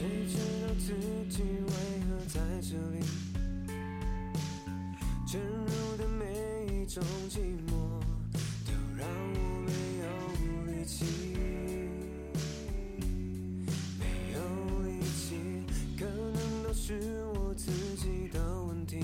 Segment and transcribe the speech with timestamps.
[0.00, 0.94] 谁知道自
[1.28, 1.72] 己为
[2.08, 3.04] 何在这里？
[5.26, 6.24] 沉入的每
[6.72, 8.00] 一种寂寞，
[8.64, 10.06] 都让我没有
[10.72, 11.04] 力气，
[13.98, 14.38] 没有
[14.84, 15.36] 力气，
[15.98, 19.00] 可能都是我自己的问题。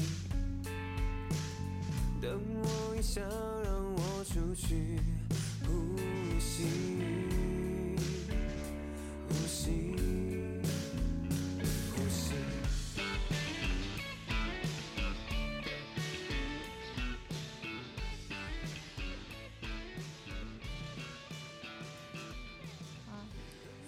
[2.22, 4.98] 等我一下，让我出去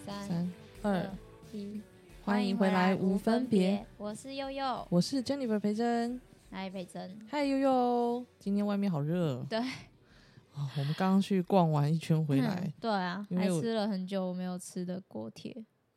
[0.08, 1.10] 三三二，
[1.52, 1.82] 一，
[2.24, 6.18] 欢迎回来无分别，我是悠悠，我是 Jennifer 培珍。
[6.50, 9.44] 嗨培珍，嗨，悠悠，今天外面好热。
[9.50, 9.58] 对。
[9.58, 12.62] 哦，我们刚刚去逛完一圈回来。
[12.64, 15.54] 嗯，对啊，还吃了很久没有吃的锅贴，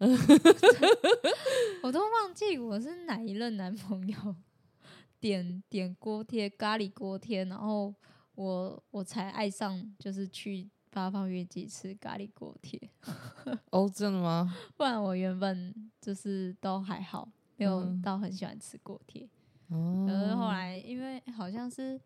[1.82, 4.36] 我都忘记我是哪一任男朋友
[5.22, 7.95] 点点锅贴，咖喱锅贴，然后
[8.36, 12.80] 我我才爱上，就是去八方月季吃咖喱锅贴，
[13.72, 14.56] 哦，真的吗？
[14.78, 19.28] 不然我原本就是都还好，没有嗯到很喜欢吃锅贴。
[19.70, 22.00] 哦，可是后来，因为好像是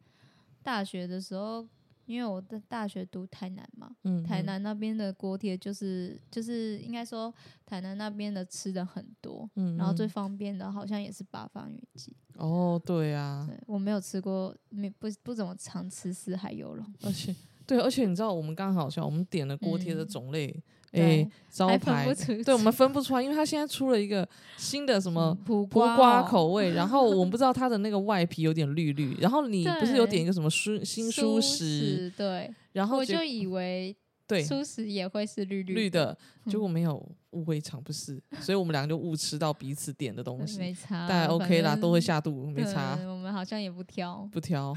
[0.61, 1.67] 大学的时候，
[2.05, 7.33] 因为我的大学读台南嘛，嗯台南那边的锅贴就是就是应该说
[7.66, 12.16] 台南那边的吃的很多，嗯然后最嗯方便的好像也是八方云集。
[12.36, 17.33] 哦，对啊，对我没有吃过，没不不怎么常吃四海游龙， 而且
[17.67, 20.48] 对，而且你知道，我们刚好像我们点了锅贴的嗯种类，
[20.92, 22.08] 对诶，招牌
[22.45, 24.27] 对我们分不出来，因为它现在出了一个
[24.58, 33.95] 新的什么苦苦瓜口味，然后我们 不知道它的那个外皮有点绿绿，然后你不是有点一个什么蔬新蔬蔬食，对，然后我就以为
[34.27, 36.17] 对初食也会是绿绿的，的，
[36.52, 36.97] 结果没有
[37.31, 42.95] 误会场不是，所以我们两个就误吃到彼此点的东嗯西，没差，但 OK 啦，都会下肚，没差。
[42.99, 44.73] 嗯我们好像也不挑，不挑，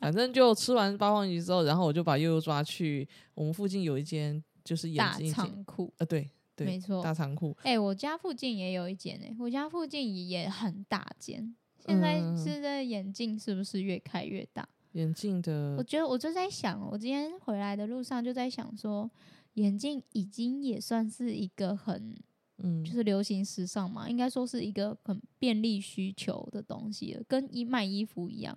[0.00, 5.92] 反正就吃完八方鱼之后，然后我就把悠悠抓去我们附近有一间就是眼大镜店，仓库。
[5.98, 11.54] 呃，对对，没错大仓库，哎、我家附近也有一间哎、我家附近也很大间。
[11.78, 14.66] 现在嗯现在眼镜是不是越开越大？
[14.96, 19.10] 眼镜的我，觉得我就在想，我今天回来的路上就在想说，
[19.54, 22.16] 眼镜已经也算是一个很
[22.58, 28.56] 嗯就，是流行时尚嘛，应该说是一个很便利需求的东西了，跟衣卖衣服一样，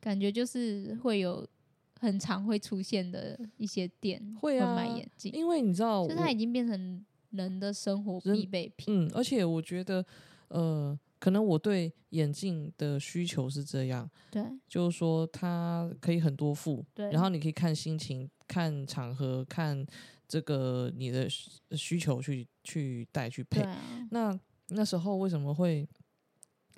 [0.00, 1.46] 感觉就是会有
[2.00, 9.06] 很常会出现的一些店会啊卖眼镜，因为你知道我，就是它已经变成人的生活必备品。
[9.06, 10.04] 嗯，而且我觉得，
[10.48, 19.86] 呃，可能我对眼镜的需求是这样，对就是说它可以很多副，对，然后你可以看心情、看场合、看
[20.26, 23.60] 这个你的需需求去去戴去配。
[23.60, 25.86] 啊，那那时候为什么会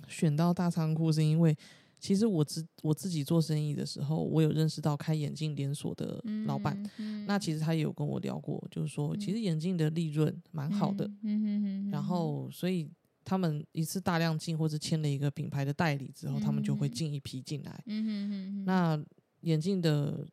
[0.09, 1.13] 选到大仓库？
[1.13, 1.57] 是因为
[2.01, 6.83] 其实我自我自己做生意的时候，我有认识到开眼镜连锁的老板。
[6.99, 12.91] 嗯，那其实他也有跟我聊过，就是说其实眼镜的利润蛮好的，嗯嗯嗯嗯，然后所以
[13.25, 17.83] 他们一次大量进或是签了一个品牌的代理之后，他们就会嗯进一批进来。
[17.87, 19.05] 嗯哼哼,哼，那
[19.41, 20.27] 眼镜的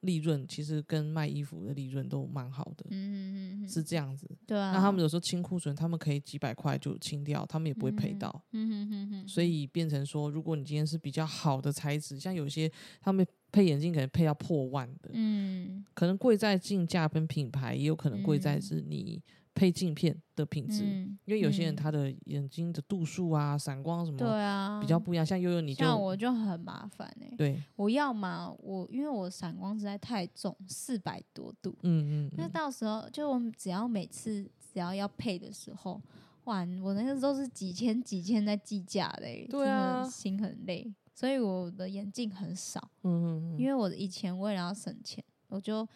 [0.00, 4.26] 利润其实跟卖衣服的利润都蛮好的，嗯嗯嗯嗯是这样子。
[4.46, 8.42] 对啊，那他们有时候清库存，他们可以几百块就清掉，他们也不会赔到。
[8.52, 12.70] 嗯嗯嗯嗯，所以变成说，如果你今天是比较好的材质，像有些
[13.00, 19.22] 他们配眼镜可能配要破万的，嗯可能贵在进价跟品牌，也有可能贵在嗯是你
[19.60, 20.82] 配镜片的品质。
[20.84, 21.76] 嗯，因为有些人嗯。
[21.76, 24.80] 他的眼睛的度数啊、闪光什么对么啊。
[24.80, 34.42] 比较不一样，像悠悠你就像我就很麻烦哎、对，我要嘛，我因为我散光实在太重，四百多度，嗯嗯嗯，那到时候就我们只要每次
[34.72, 36.00] 只要要配的时候，
[36.44, 39.96] 哇，我那个时候是几千几千在计价嘞、欸，对啊。
[39.96, 45.86] 真的心很累，所以我的眼镜很少，嗯嗯嗯，因为我以前为了要省钱，我就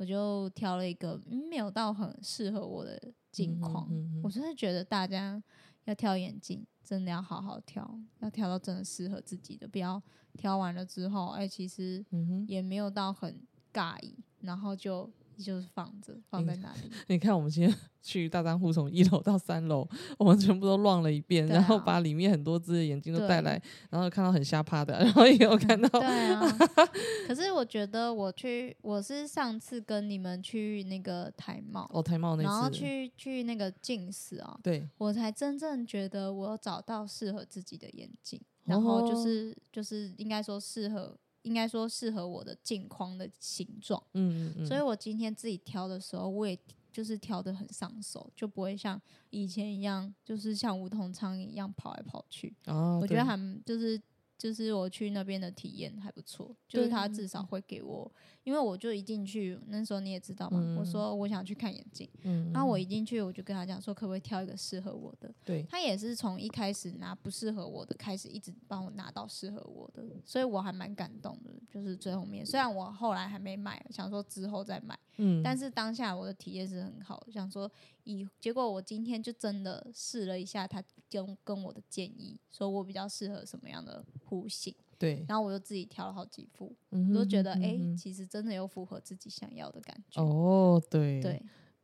[0.00, 2.98] 我就挑了一个嗯没有到很适合我的
[3.30, 5.42] 镜框，嗯嗯嗯我真的觉得大家
[5.84, 10.02] 要挑眼镜，真的要好好挑，要挑到真的适合自己的，不要
[10.38, 12.02] 挑完了之后，哎、其实
[12.48, 13.38] 也没有到很
[13.74, 16.90] 尬意，然后就已就是放着放在那里。
[17.08, 19.86] 你看，我们今天 去大仓库，从一楼到三楼，
[20.18, 23.60] 我们全部都乱了一遍，对然后啊把里面很多只的眼睛都带来，
[23.90, 26.40] 然后看到很吓趴的，然后也有看到，对啊，
[27.28, 39.22] 可是我觉得我去，我是上次跟你们去那个台茂，哦，台茂那次，然后去去那个近视啊，对，我才真正觉得我有找到适合自己的眼镜，然后就哦。
[39.24, 44.02] 是、就是应该说适合，应该说适合我的镜框的形状。
[44.14, 46.58] 嗯嗯嗯，所以我今天自己挑的时候，我也
[46.92, 49.00] 就是挑的很上手，就不会像
[49.30, 52.54] 以前一样，就是像梧桐苍蝇一样跑来跑去。
[52.66, 54.00] 哦，我觉得对还就是
[54.40, 58.10] 就是我去那边的体验还不错，就是他至少会给我，
[58.42, 60.86] 因为我就一进去那时候你也知道嘛，我嗯。
[60.86, 71.50] 说我想去看眼镜，嗯，然后我嗯一进去我就跟他讲说可不可以挑一个适合我的，对，他也是从一开始拿不适合我的开始，一直帮我拿到适合我的，所以我还蛮感动的。
[71.70, 77.70] 就是最后面，虽然我后来还没买，想说之后再买，嗯，但是当下我的体验是很好，想说
[78.04, 90.22] 以结果我今天就真的试了一下他跟跟我的建议，说我比较适合什么样的弧形，对，然后我就自己挑了好几副，嗯我都觉得哎、其实真的有符合自己想要的感觉。
[90.22, 91.42] 哦，对，对。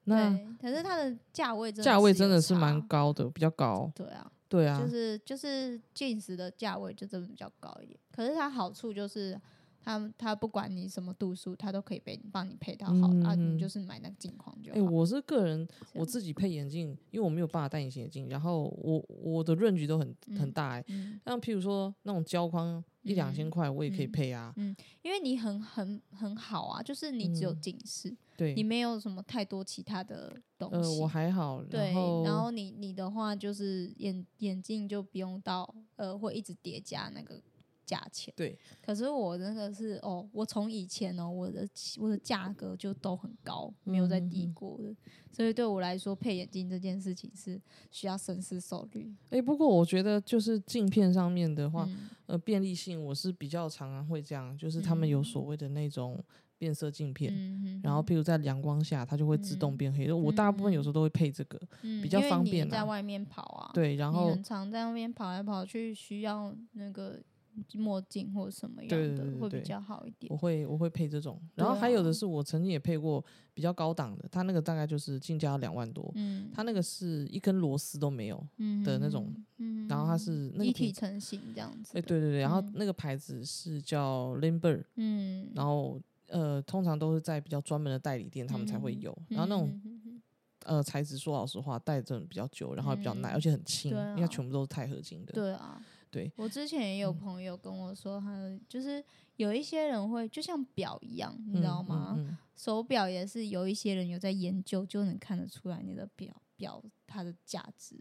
[0.08, 9.36] 那对，可是它的价位真的价位真的是蛮高的，比较高，对啊，对啊，就是就是近视的价位就真的比较高一点，可是它好处就是
[9.86, 14.90] 它它不管你什么度数，他都可以被帮你配到好的、啊，嗯你就是买那个镜框就哎、好。
[14.90, 24.52] 我是个人，我自己配眼镜，因为我没有办法戴隐形眼镜，然后我我的 range 都很很嗯大哎、嗯，像譬如说那种胶框一两千嗯块，我也可以嗯配啊。
[24.56, 31.00] 嗯因为你很很很好啊，就是你只有嗯近视，对你，没有什么太多其他的东呃，西。
[31.00, 31.92] 我还好，对，
[32.24, 37.40] 然后你你的话就是眼眼镜就不用到呃会一直叠加那个
[37.86, 38.34] 价钱。
[38.36, 41.66] 对，可是我那个是哦，我从以前哦，我的
[41.98, 44.94] 我的价格就都很高，没有再低过的，
[45.32, 47.58] 所以对我来说配眼镜这件事情是
[47.90, 49.14] 需要深思熟虑。
[49.30, 56.22] 哎、不过我觉得就是镜片上面的话，嗯呃，便利性我是比较常常会这样，就是他们有嗯所谓的那种
[56.58, 57.32] 变色镜片。
[57.82, 60.10] 然后，譬如在阳光下，它就会自动嗯变黑。
[60.10, 63.94] 我大部分有时候都会配这个，嗯比较方便啊在外面跑啊，对。
[63.94, 67.20] 然后很常在外面跑来跑去，需要那个
[67.74, 70.32] 墨镜或者什么样对的会比较好一点。
[70.32, 70.36] 我。
[70.36, 73.24] 会我会配这种，然后还有的啊是我曾经也配过
[73.54, 76.50] 比较高档的，它那个大概就是进价两万多，嗯。
[76.52, 82.06] 它那个是一根螺丝都没有，嗯的那种嗯，然后它是那个一体成型这样子哎、的。
[82.06, 82.72] 对对对，然后嗯。
[82.74, 89.80] 那个牌子是叫 Limber，嗯，然后呃通常都是在比较专门的代理店他们才会嗯有，然后那种
[90.64, 95.80] 呃材质说老实话戴这种比较久，然后也比较耐，嗯而且很轻，对因为全部都是钛合金的，对啊，
[96.16, 99.04] 对我之前也有嗯朋友跟我说，他就是
[99.36, 102.14] 有一些人会就像表一样，你嗯知道吗？
[102.16, 107.96] 嗯嗯手表也是有一些人有在研究，就能看得出来你的表表它的价值。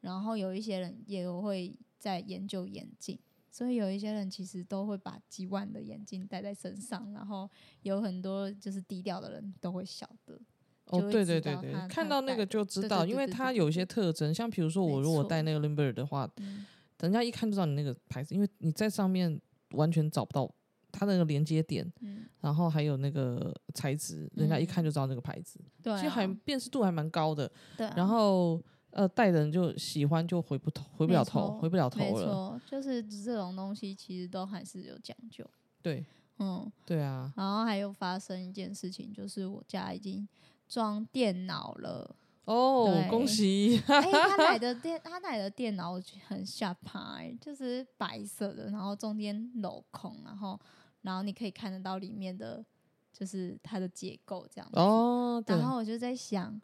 [0.00, 3.18] 然后有一些人也会在研究眼镜，
[3.50, 7.50] 所以有一些人其实都会把几万的眼镜戴在身上，然后
[7.82, 10.40] 有很多就是低调的人都会晓得。
[10.86, 16.64] 哦，对对对对，看到那个就知道，因为它有一些特征，像比如说我如果戴那个 Limber 的话，嗯
[17.00, 19.40] 人家一看就知道你那个牌子，因为你在上面
[19.72, 20.52] 完全找不到
[20.90, 27.50] 它那个连接点，嗯，然后还有那个材质，人家一看嗯就知道那个牌子，对、其实还啊，辨识度还蛮高的。
[27.76, 28.60] 对啊、然后
[28.90, 32.14] 呃，戴的人就喜欢就回不头，回不了头，回不了头了没。
[32.24, 35.48] 错，就是这种东西其实都还是有讲究。
[35.82, 36.04] 对
[36.38, 40.26] 嗯，对啊，然后还有发生一件事情，就是我家已经
[40.66, 42.16] 装电脑了。
[42.48, 43.78] 哦，恭喜！
[43.88, 50.58] 哎、他 买的电，他买的电脑很下趴、欸，就是白色的，然后中间镂空，然后
[51.02, 52.64] 然后你可以看得到里面的，
[53.12, 54.78] 就是它的结构这样子。
[54.80, 56.58] 哦，对然，后我就在想，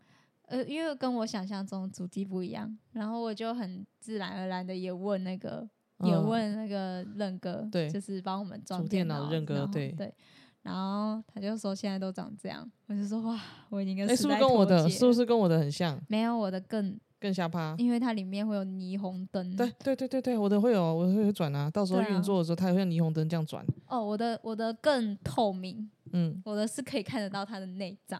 [0.47, 10.15] 呃，因为跟我想象中的主机不一样，然后我就很自然而然的也问那个，也嗯问那个任哥，对就是帮我们装电脑脑的任哥对对。
[10.65, 16.01] 然后他就说现在都长这样，我就说哇，我已经跟哎，是不代是跟我的，节是不是跟我的很像？
[16.09, 17.75] 没有我的更，更下趴。
[17.79, 19.55] 因为它里面会有霓虹灯。
[19.55, 23.65] 对对对对对，我的会有，我的会转啊，到时候对啊运作的时候，它也会像霓虹灯这样转。
[23.87, 28.19] 哦，我的我的更透明，嗯，我的是可以看得到它的内脏，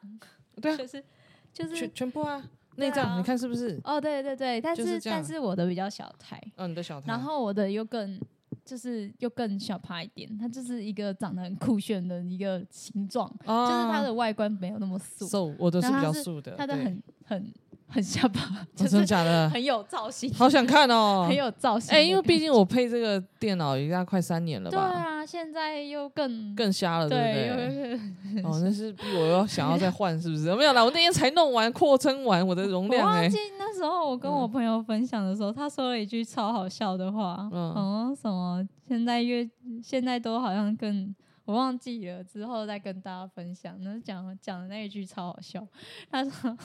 [0.61, 1.03] 对啊， 就是
[1.51, 2.39] 就是全全部啊，
[2.77, 3.81] 内对脏啊你看是不是？
[3.85, 7.07] 哦，对对对，但就是这样但是我的比较小台，嗯，你的小台。
[7.09, 8.21] 然后我的又更
[8.65, 17.53] 就是又更小趴一点，它就是一个长得很酷炫的一个形状，哦，就是它的外观没有那么素，瘦，我都是比较素的，它的很很
[17.89, 19.49] 很下巴，哦就是真的假的？
[19.51, 21.37] 很有造型，好想看哦 很！
[21.37, 22.01] 有造型哎。
[22.01, 28.43] 因为毕竟我配这个电脑已经快三年了吧对，啊，现在又更更瞎了，对对，不对？
[28.43, 30.53] 又哦， 那是逼我要想要再换，是不是？
[30.57, 39.49] 没有啦，我那天才弄完扩增完我的容我量我、忘记那时候我跟我嗯朋友分享的时候，他说了一句超好笑的话，嗯嗯，什么现在越
[39.83, 41.15] 现在都好像更
[41.45, 43.77] 我忘记了，之后再跟大家分享。
[43.83, 45.65] 那讲讲的那一句超好笑，
[46.11, 46.57] 他说。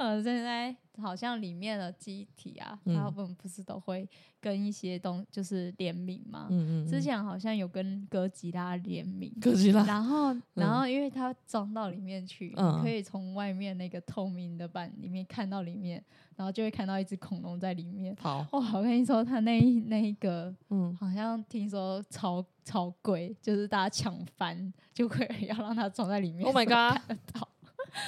[0.00, 4.08] 呃，现在好像里面的机体啊，大部分不是都会
[4.40, 6.46] 跟一些东就是联名吗？
[6.50, 16.02] 嗯嗯，之前好像有跟哥吉拉联名，哥吉拉，然后，然后因为它装到里面去，嗯可以从外面那个透明的板里面看到里面，
[16.34, 18.16] 然后就会看到一只恐龙在里面。
[18.22, 26.46] 好，哇，我跟你说，它那一那一个嗯，好像听说超超贵，就是大家抢翻，就会 要让它装在里面。
[26.46, 27.46] Oh my god 看得到。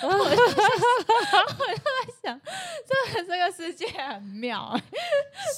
[0.02, 2.40] 我就在想，我就在想，
[2.86, 4.82] 这个这个世界很妙、欸，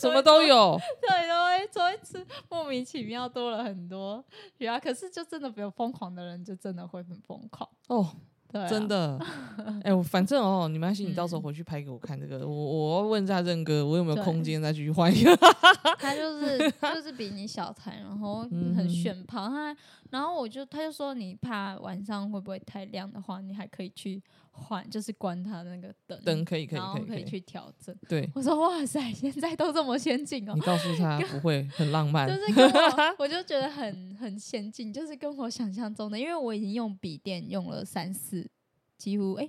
[0.01, 4.25] 什么都有，对，都会都会吃，莫名其妙多了很多
[4.59, 4.79] 对啊。
[4.79, 7.69] 可是就真的比较疯狂的人，就真的会很疯狂。
[7.89, 9.19] 哦，对、啊，真的。
[9.83, 12.47] 哎、我反正哦，你没关系，你到时候嗯回去拍给我看这个。
[12.47, 15.37] 我我要问一下任哥，我有没有空间再继续换一个？
[15.99, 16.59] 他就是
[16.95, 18.43] 就是比你小台，然后
[18.77, 19.49] 很炫炮。
[19.49, 19.77] 他
[20.11, 24.23] 然后我就他就说，你怕晚上会不会太亮的话，你还可以去
[24.57, 27.95] 换，就是关它那个灯灯可以可以然后可以可以去调整。
[28.09, 38.49] 对我说哇塞，现在都这么先进哦你，告诉他不会很浪漫 就，是跟我，我就觉得很很先进，就是跟我想象中的，因为我已经用笔电用了三四，
[38.97, 39.49] 几乎哎、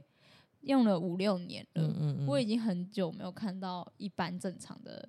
[0.61, 5.07] 用了五六年了，嗯嗯嗯，我已经很久没有看到一般正常的。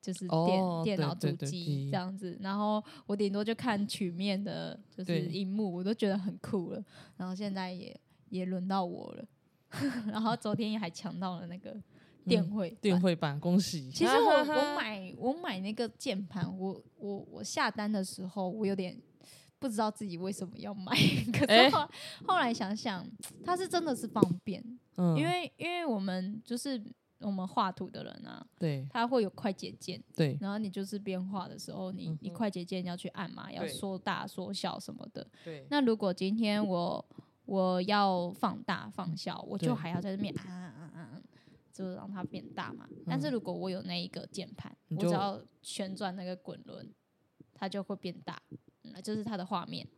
[0.00, 6.82] 就是电、哦电脑主机机这样子，然后我顶多就看曲面的，就是荧幕，我都觉得很酷了。
[7.16, 7.94] 然后现在也
[8.30, 9.24] 也轮到我了，
[10.10, 11.76] 然后昨天也还抢到了那个
[12.24, 13.90] 电嗯绘版电绘版，恭喜！
[13.90, 18.98] 其实我我买我买那个键盘，我我我下单的时候，我有点
[19.58, 20.92] 不知道自己为什么要买，
[21.32, 21.88] 可哎是后来、
[22.26, 23.06] 后来想想，
[23.44, 24.62] 它是真的是方便，
[24.96, 26.80] 嗯，因为因为我们就是
[27.20, 28.86] 我们画图的人啊，对。
[28.90, 30.38] 他会有快捷键，对。
[30.40, 35.26] 然后你就是边画的时候，你你快捷键要去按嘛，要缩大缩小什么的。
[35.44, 37.04] 对，那如果今天我
[37.48, 41.22] 我要放大放小，我就还要在这边按按按
[41.72, 42.86] 就让它变大嘛。
[43.06, 46.86] 但是嗯如果我有那一个键盘，我只要旋转那个滚轮，
[47.54, 48.38] 它就会变大，
[48.84, 49.88] 嗯，就是它的画面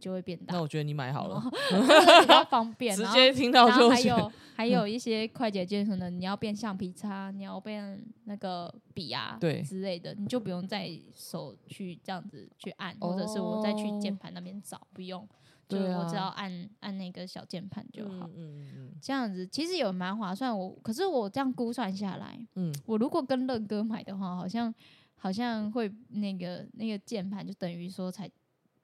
[0.00, 1.40] 就会变大那，我觉得你买好了，
[2.20, 2.96] 比较方便。
[2.96, 15.28] 直接听到就选还有还有一些快捷键，可能你要变橡皮擦，你要变那个笔啊，对之类的，你就不用再手去这样子去按，或者是我再去键哦盘那边找，不用，
[15.68, 18.26] 就我只要啊按按那个小键盘就好。
[18.34, 24.74] 嗯嗯嗯这样子其实有蛮划算，我可是我这样估算下来，嗯，我如果跟乐哥买的话，好像
[25.16, 28.28] 好像会那个那个键盘就等于说才，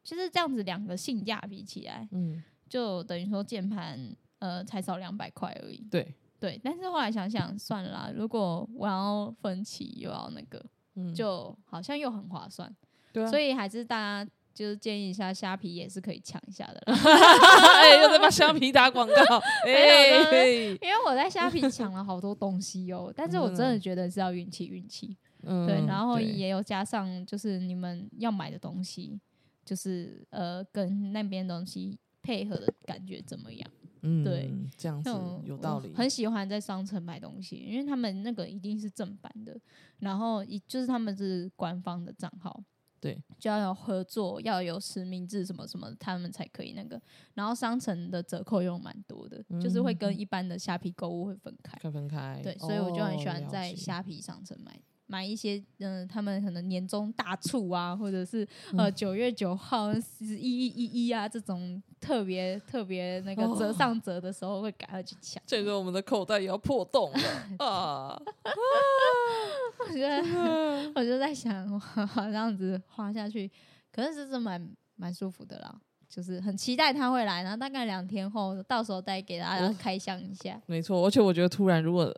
[0.05, 3.99] 就是这样子两个性价比起来，嗯，就等于说键盘
[4.39, 5.79] 呃才少两百块而已。
[5.91, 12.73] 对，对，但是后来想想算了啦，如果我要分期又要那个，嗯，就好像又很划算，
[13.13, 16.83] 对啊，所以还是大家就是建议一下虾皮也是可以抢一下的
[18.03, 20.11] 又在帮虾皮打广告， 哎，
[20.81, 25.17] 因为我在虾皮抢了好多东西哦，但是我真的觉得是要运气运气。
[25.45, 29.19] 嗯对，然后也有加上就是你们要买的东西，
[29.65, 33.71] 就是呃跟那边东西配合的感觉怎么样？
[34.03, 35.11] 嗯对，这样子
[35.45, 39.57] 有道理，很喜欢在商城买东西，因为他们那个一定是正版的，
[39.99, 42.63] 然后一就是他们是官方的账号，
[43.03, 47.03] 对，就要有合作，要有实名制什么什么，他们才可以那个。
[47.35, 51.77] 然后商城的折扣又蛮多的，就是会跟嗯一般的虾皮购物会分开。
[51.91, 54.81] 分开，对，所以我就很喜欢在虾皮商城买。
[55.13, 58.43] 买一些嗯、他们可能年终大促啊，或者是
[58.73, 65.43] 嗯呃九月九号十一一一一啊这种特别特别那个折哦上折的时候，会赶快去抢。
[65.47, 67.19] 这个我们的口袋也要破洞了
[67.67, 68.19] 啊！
[69.87, 73.51] 我觉得， 我就在想，哇，这样子花下去，
[73.93, 74.67] 可是真的蛮
[74.97, 75.79] 蛮舒服的啦。
[76.09, 80.61] 就是很期待他会来，然后大概两天后，到时候再给大家开箱一下。
[80.67, 82.15] 没错，而且我觉得突然如果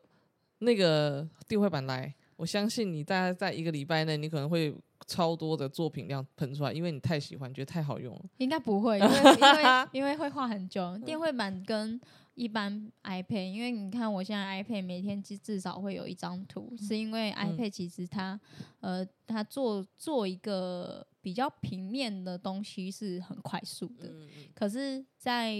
[0.58, 4.74] 那个电绘版来，我相信你大概在一个礼拜内，你可能会
[5.06, 8.24] 超多的作品量喷出来，因为你太喜欢，觉得太好用了。
[8.38, 10.96] 应该不会，因为 因为因为会画很久。
[10.98, 12.00] 电绘版跟
[12.34, 18.40] 一般 iPad，因为你看我现在 iPad 每天至至少会有一张图，是因为 iPad 其实它
[18.80, 25.54] 呃它做做一个比较平面的东西是很快速的，嗯可是在，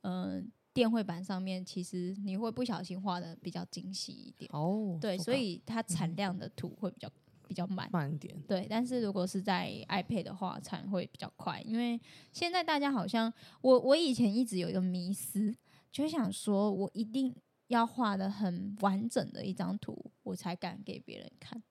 [0.00, 0.42] 呃
[0.76, 4.50] 电绘板上面，其实你会不小心画的比较精细一点。
[4.52, 7.10] 哦，对，所以它产量的图会比较
[7.48, 7.88] 比较慢。
[7.90, 11.98] 慢一点，对，但是如果是在 iPad 的话，产会比较快，因为
[12.30, 15.56] 现在大家好像，我我以前一直有一个迷思，
[15.90, 17.34] 就想说我一定
[17.68, 21.62] 要画的很完整的一张图，我才敢给别人看。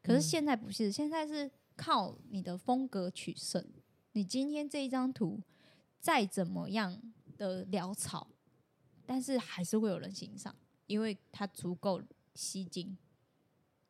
[0.00, 3.66] 可是嗯现在不是，现在是靠你的风格取胜。
[4.12, 5.40] 你今天这一张图
[5.98, 6.96] 再怎么样
[7.36, 8.28] 的潦草，
[9.06, 10.54] 但是还是会有人欣赏，
[10.86, 12.02] 因为它足够
[12.34, 12.96] 吸睛。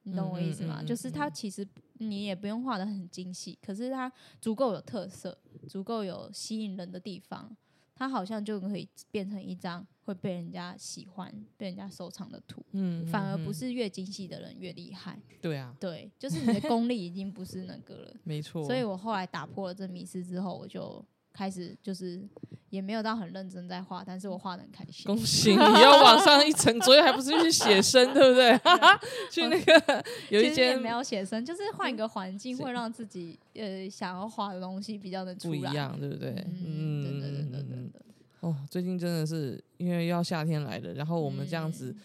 [0.06, 0.80] 你懂我意思吗？
[0.80, 7.56] 嗯嗯嗯就是它嗯其实你也不用画的很精细，可是它足够有特色，足够有吸引人的地方，
[7.94, 12.62] 它好像就可以变成一张会被人家喜欢、被人家收藏的图。
[12.72, 18.14] 嗯，反而不嗯是越精细的人越厉害，对啊，对，就是你的功力已经不是那个了。
[18.24, 21.02] 没错，所以我后来打破了这迷思之后，我就
[21.34, 22.22] 开始就是
[22.70, 25.04] 也没有到很认真在画，但是我画的很开心。
[25.04, 28.56] 恭喜你要往上一层，昨天还不是去写生，对不对？
[29.30, 35.58] 去那个 有一间没有写生，就是换一个环境，会让自己呃想要画的东西比较的出来。
[35.58, 36.30] 不一样，对不对？
[36.64, 38.00] 嗯，对对对对对嗯对。
[38.40, 42.00] 哦，最近真的是因为要夏天来了，然后我们这样子嗯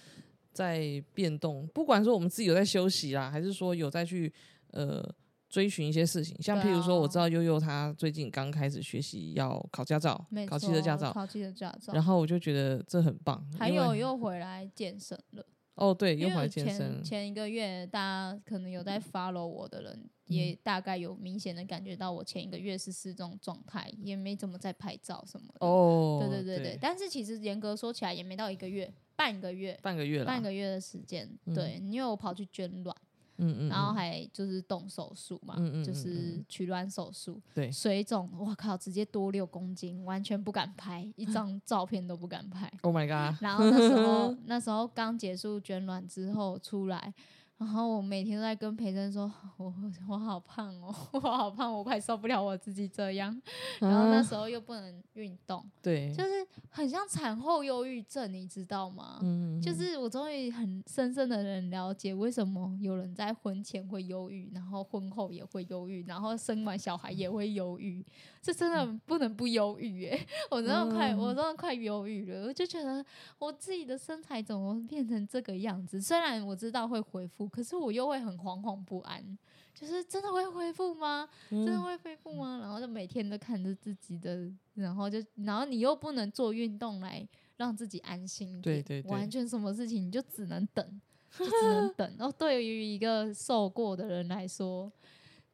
[0.53, 4.31] 在变动，不管说我们自己有在休息啦，还是说有在去
[4.71, 5.03] 呃
[5.49, 15.45] 追寻一些事情，像譬如说，我啊知道悠悠她最近刚开始学习要考驾照没，考汽车驾照，考汽车驾照，然后我就觉得这很棒，还有又回来健身了。
[15.75, 25.65] 哦，对，又回来健身前，一个月，大家可能有在 follow 我的人，嗯也大概有明显的感觉到我前一个月是是这种状态，也没怎么在拍照什么的。
[25.65, 31.25] 哦，对对对对，但是其实严格说起来也没到一个月，半个月，半个月了，半个月的时间。
[31.45, 32.93] 嗯对，因为我跑去捐卵，
[33.39, 33.95] 嗯嗯，然后嗯。
[33.95, 36.45] 还就是动手术嘛，嗯嗯嗯就是嗯。
[36.47, 37.71] 取卵手术，对。
[37.71, 42.71] 水肿，我靠，直接多六公斤，完全不敢拍，一张 照片都不敢拍。
[42.81, 47.13] ，Oh my god，然后那时候 那时候刚结束捐卵之后出来，
[47.59, 49.73] 然后我每天都在跟培珍说，我
[50.07, 53.29] 我好胖哦， 我好胖，我快受不了我自己这样。
[53.79, 59.19] 然后那啊时候又不能运动， 对，就是很像产后忧郁症，你知道吗？
[59.21, 68.05] 嗯，就是我终于很深深的能了解为什么有人在婚前会忧郁，然后婚后也会忧郁，然后生完小孩也会忧郁，
[68.41, 70.27] 这真的不能不忧郁耶！
[70.49, 72.47] 我真的快，我真的快忧郁了。
[72.47, 73.05] 我就觉得
[73.37, 76.01] 我自己的身材怎么变成这个样子？
[76.01, 79.37] 虽然我知道会恢复，可是我又会很惶惶不安，
[79.75, 81.27] 就是真的会恢复吗？
[81.49, 82.59] 真的嗯会恢复吗？
[82.61, 91.01] 然后就每天都看着自己的，然后就然后你又不能做运动来让自己安心点，对对对完全什么事情你就只能等，
[91.37, 92.15] 就只能等。
[92.17, 94.91] 然后对于一个瘦过的人来说，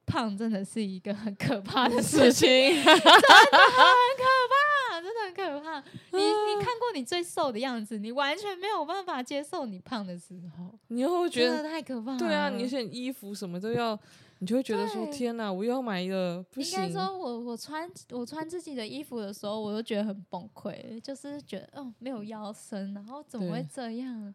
[0.05, 5.79] 胖真的是一个很可怕的事情， 真的很可怕，真的很可怕。
[6.11, 12.19] 你你看过你最瘦的样子，你完全没有办法接受你胖的时候，你又会觉得，太可怕了。
[12.19, 13.97] 对啊，你选衣服什么都要，
[14.39, 24.33] 你就会觉得说，天哪，我又要买一个，不应该，说我我穿我穿自己的衣服的时候，我都觉得很崩溃，就是觉得哦没有腰身，然后怎么会这样？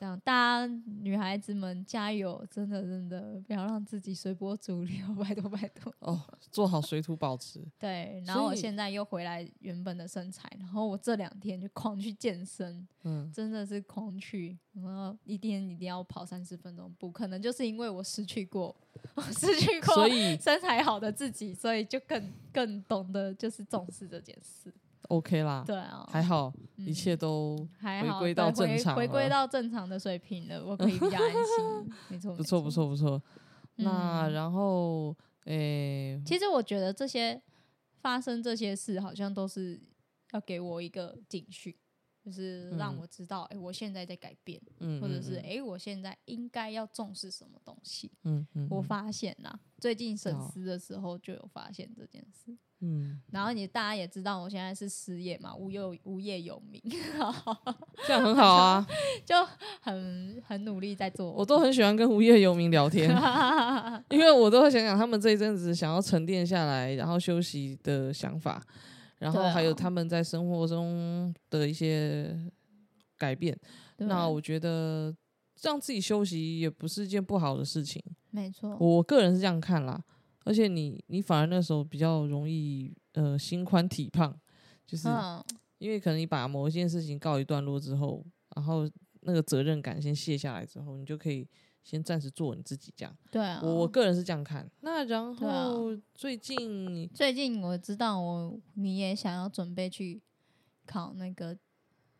[0.00, 0.32] 这样，大
[0.66, 2.42] 家女孩子们加油！
[2.50, 5.94] 真的真的不要让自己随波逐流， 拜托拜托。
[5.98, 6.18] 哦，
[6.50, 18.74] 做好水土保持，对，然后我现在又回来原本的身材，然后我这两天就狂去健身，嗯，真的是狂去，然后一天一定要跑三十分钟步，可能就是因为我失去过，
[19.14, 24.72] 我失去过，所以身材好的自己，所以就更更懂得就是重视这件事。
[25.10, 31.94] OK 啦，对啊，还好，嗯一切都还好回归到对正常回归了到正常的水平了，我可以比较安心。
[32.08, 32.70] 没错，不错，不。
[32.70, 33.20] 错，不错。
[33.76, 35.14] 那嗯然后，
[35.46, 37.40] 诶，其实我觉得这些
[38.00, 39.80] 发生这些事，好像都是
[40.32, 41.74] 要给我一个警讯，
[42.24, 48.10] 就是让嗯我知道，哎、我现在在改变，嗯，或者是嗯哎、诶我现在应该要重视什么东西。
[48.24, 52.56] 嗯嗯，我嗯发现啦，最近审好思的时候就有发现这件事。
[52.82, 56.80] 嗯，然后你大家也知道，我现在是失业嘛，无有无业游民，
[58.06, 58.86] 这样很好啊，
[59.22, 59.34] 就
[59.82, 61.30] 很很努力在做。
[61.30, 63.10] 我都很喜欢跟无业游民聊天，
[64.08, 68.62] 因为我都会想想他们这一阵子想要沉淀下来，然后休息的想法，
[69.20, 72.36] 然后还有他们在生活中的一些
[73.16, 73.56] 改变。
[73.96, 75.14] 对那我觉得
[75.62, 80.02] 让自己休息也不是一件不好的事情，没错，我个人是这样看啦。
[80.44, 84.34] 而且你你反而那时候比较容易呃心宽体胖，
[84.86, 85.44] 就是嗯，
[85.78, 88.24] 因为可能你把某一件事情告一段落之后，
[88.56, 91.46] 然后那个责任感先卸下来之后，你就可以
[91.82, 93.16] 先暂时做你自己这样。
[93.30, 94.70] 对啊，我我个人是这样看。
[94.80, 100.20] 那然后最近最近我知道我你也想要准备去
[100.86, 101.56] 考那个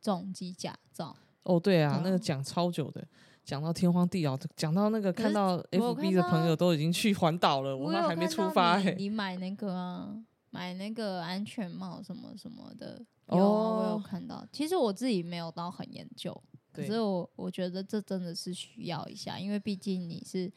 [0.00, 1.16] 重机驾照。
[1.42, 3.06] 哦，对啊，那个讲超久的，
[3.44, 10.14] 讲到天荒地老，讲到那个看到 FB 的朋友都已经去环岛了，我们还没出发哎、你，你买那个啊，
[10.50, 14.46] 买那个安全帽什么什么的，有啊，我有哦看到。
[14.52, 16.38] 其实我自己没有到很研究，
[16.72, 20.50] 可是我我觉得这真的是需要一下，因为毕竟你是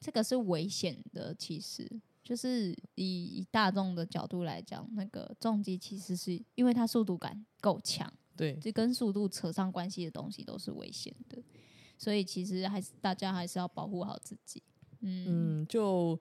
[0.00, 1.86] 这个是危险的，其实
[2.22, 11.42] 就是以以大众的角度来讲，那个重击其实是因为它速度感够强，对，这跟速度扯上关系的东西都是危险的，
[11.98, 14.62] 所以其实还是大家还是要保护好自己。
[15.00, 16.18] 嗯嗯，就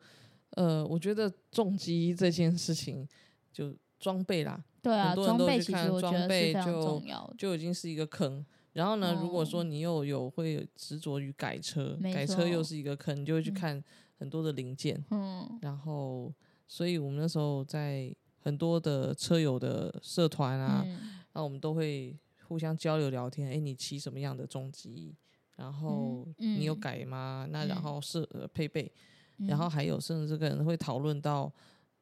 [0.51, 3.07] 呃，我觉得重击这件事情，
[3.51, 7.35] 就装备啦，对啊，装备其实我觉得是非常重要的。
[7.37, 8.45] 就已经是一个坑。
[8.77, 13.83] 然后呢，如果说哦你又有会有执着于改车，改车又是一个坑，你就会去嗯看
[14.19, 15.03] 很多的零件。
[15.09, 16.31] 嗯然后，
[16.67, 20.91] 所以我们那时候在很多的车友的社团啊，嗯
[21.33, 22.15] 然后我们都会
[22.47, 23.49] 互相交流聊天。
[23.49, 25.15] 哎，你骑什么样的重机？
[25.55, 27.47] 然后你有嗯改吗？
[27.49, 28.91] 那然嗯后是、呃、配备，
[29.39, 31.51] 嗯然后还有甚至这个人会讨论到，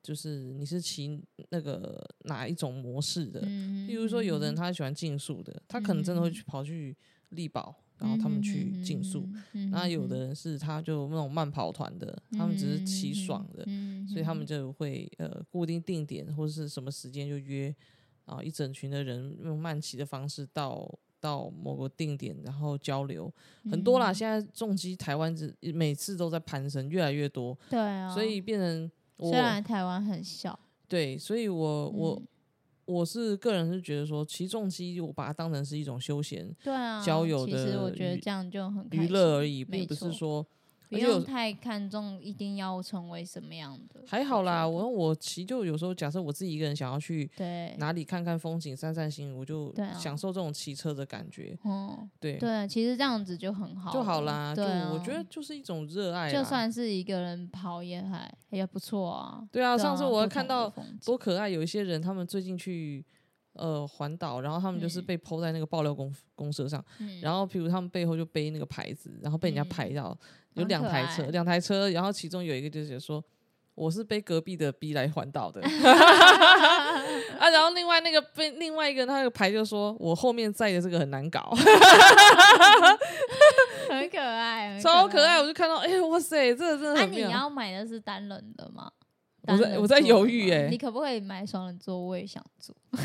[0.05, 3.41] 就是你是骑那个哪一种模式的？
[3.43, 6.95] 嗯例如说，有的人嗯他喜欢竞速的，他可能真的会嗯去跑去
[7.29, 17.75] 力宝，然后他们去竞速。，嗯那有的人是他就那种慢跑团的，他们只是骑爽的，嗯所以他们就会呃固定定点或者是什么时间就约
[18.25, 20.87] 啊一整群的人用慢骑的方式到
[21.19, 23.33] 到某个定点，然后交流
[23.71, 24.11] 很多啦。
[24.11, 32.27] 嗯现在重机台湾只每次都在攀升，越来越多，对啊，所以变成我虽然台湾很小，对，所以我我嗯
[32.85, 40.45] 我是个人是觉得说骑重机，我把它当成是一种休闲对啊，交友的其实的我觉得娱这样就很娱乐而已，没并不是说
[40.89, 44.01] 不用太看重一定要成为什么样的。
[44.07, 44.67] 还好啦。
[44.67, 51.57] 我我我骑就有时候假设我自己一个人想要去对，哪里看看风景、散散心，我就享受这种骑车的感觉。
[51.63, 54.53] 嗯，对，对，其实这样子就很好就好啦。
[54.55, 56.31] 就对啊我觉得就是一种热爱。
[56.31, 59.47] 就算是一个人跑也还也不错啊。
[59.51, 60.71] 对啊，上次我还看到
[61.03, 63.05] 多可爱，有一些人他们最近去
[63.55, 70.17] 呃环岛，然后他们就是嗯被抛在那个爆料公公社上，嗯然后譬如他们背后就背那个牌子，然后被人家嗯拍到，
[70.53, 73.23] 有两台车，两台车，然后其中有一个就是说。
[73.75, 75.59] 我是被隔壁的 B 来环岛的
[77.37, 81.41] 啊，然后另外那个被另外一个他那个牌就说我后面载的这个很难搞，
[83.89, 87.19] 很可爱，很超可爱，我就看到，哎、哇塞，这个真的那你。
[87.29, 88.89] 要买的是单人的吗？
[89.47, 91.97] 我在我在犹豫欸你可不可以买双人座？
[91.99, 92.75] 我也想坐。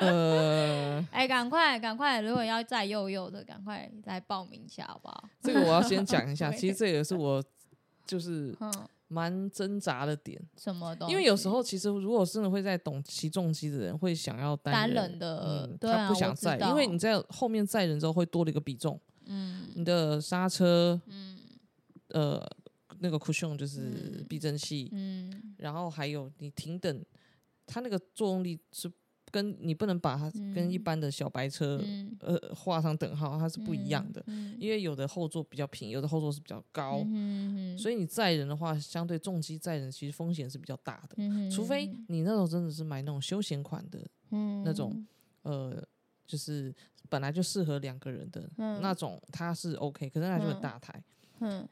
[0.00, 2.20] 呃， 哎，赶快赶快！
[2.20, 5.24] 如果要载幼幼的，赶快来报名一下，好不好？
[5.40, 7.42] 这个我要先讲一下， 其实这也是我
[8.06, 8.72] 就是嗯，
[9.08, 11.12] 蛮挣扎的点，什么东西？
[11.12, 21.38] 因为有时候其实如果真的会在懂骑重机的人，会想要单人人的他不想载，因为你在后面载人之后会多了一个比重，嗯你的刹车，嗯
[22.08, 22.46] 呃，
[23.00, 23.80] 那个 cushion 就是
[24.20, 27.04] 嗯避震器，嗯然后还有你停等，
[27.66, 28.90] 它那个作用力是
[29.30, 34.22] 跟你不能把它跟一嗯般的小白车、嗯，呃画上等号，它是不一样的。
[34.26, 41.16] 嗯，因为有的后座比较平，有的后座是比较高，嗯以所以你载人的话，相对重机载人其实风险是比较大的。
[41.16, 43.98] 嗯除非你那种真的是买那种休闲款的，
[44.64, 45.04] 那种
[45.42, 45.82] 呃，
[46.26, 46.72] 就是
[47.08, 50.92] 本来就适合两个人的、嗯那种，它是 OK，可是那就很嗯大台。
[50.96, 51.04] 嗯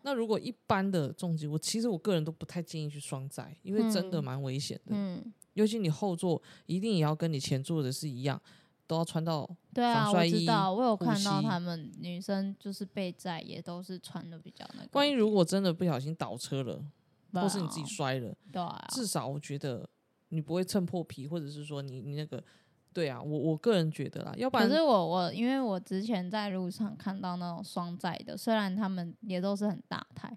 [0.02, 4.94] 那如果一般的重机，我其实我个人都不太建议去双载，因为真的嗯蛮危险的。
[4.94, 8.40] 嗯，尤其你后座一定也要跟你前座的是一样，
[8.86, 14.88] 都要穿到对啊，我知道，我有看到他们女生就是被载也都是穿的比较那个。
[14.92, 16.84] 万一如果真的不小心倒车了，
[17.32, 19.88] 对或是你自己啊摔了，对啊，至少我觉得
[20.28, 22.42] 你不会蹭破皮，或者是说你你那个，
[22.92, 30.36] 对啊，我我个人觉得啦，要不然可是我我因为我之前在路上看到那种双载的，虽然他们也都是很大台，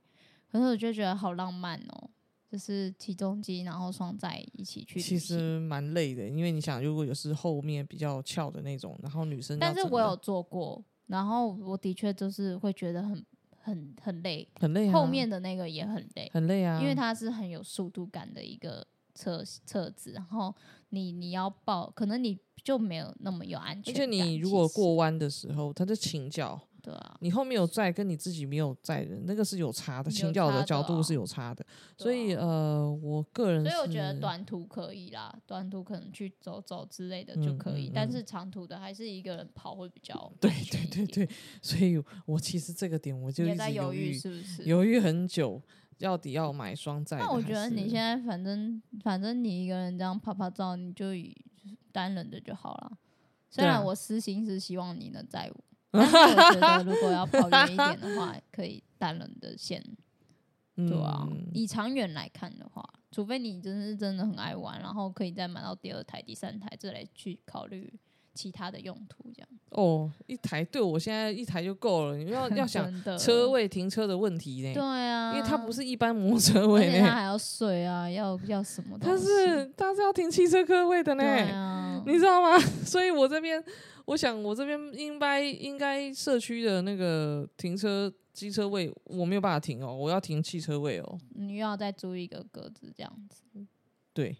[0.51, 2.09] 可是我就觉得好浪漫哦，
[2.49, 5.37] 就是起重机然后双载一起去其行。
[5.37, 13.25] 实蛮累的，因为你想，如果有是后面比较翘的那种，然后女生但是我有做过，然后我的确就是会觉得很
[13.61, 20.53] 很很累，很累啊，后面的那个也很累，很累啊，因为它是很有速度感的一个车车子，然后
[20.89, 23.95] 你你要抱，可能你就没有那么有安而全感。
[23.95, 31.65] 且你如果过弯的时候，它就倾角，对啊，你后面有载跟你自己没有载人，那个是有差的，有倾角差的的角度哦是有差的。
[31.97, 41.05] 对所以啊呃，我个人所以我觉得是短途可以啦，短途可能去走走之类的就嗯可以，嗯嗯但是长途的还是一个人跑会比较对对对。
[41.07, 41.29] 对，
[41.61, 44.63] 所以我其实这个点我就你一直也在犹豫，是不是？
[44.63, 45.61] 犹豫很久，
[45.99, 47.33] 到底要买双载的还是。
[47.33, 51.35] 那我觉得你现在反正反正你一个人这样拍拍照，你就以
[51.91, 52.97] 单人的就好了。
[53.49, 59.81] 虽然我私心是希望你能载我， 但是我觉得如果要跑远一点的话，可以单人的线，
[60.75, 61.27] 对啊。
[61.31, 67.93] 嗯以长远来看的话，除非你真的是真的很爱玩，然后可以再买到第二台、第三台，这来去考虑
[68.35, 69.49] 其他的用途，这样。
[69.69, 79.17] 哦，一台对我现在一台就够了，你要 要想车，位停车的问题呢，对啊，因为它不是一般摩托车而位呢， 它还要税啊，要要什么东它？
[79.17, 82.57] 是它是要停汽车客位的呢，对啊， 你知道吗？
[82.85, 83.61] 所以我这边，
[84.05, 91.17] 我想我这边应该应该社区的那个停车机车位我没有办法停哦，我要停汽车位哦。
[91.35, 93.41] 你又要再租一个格子这样子，
[94.13, 94.37] 对，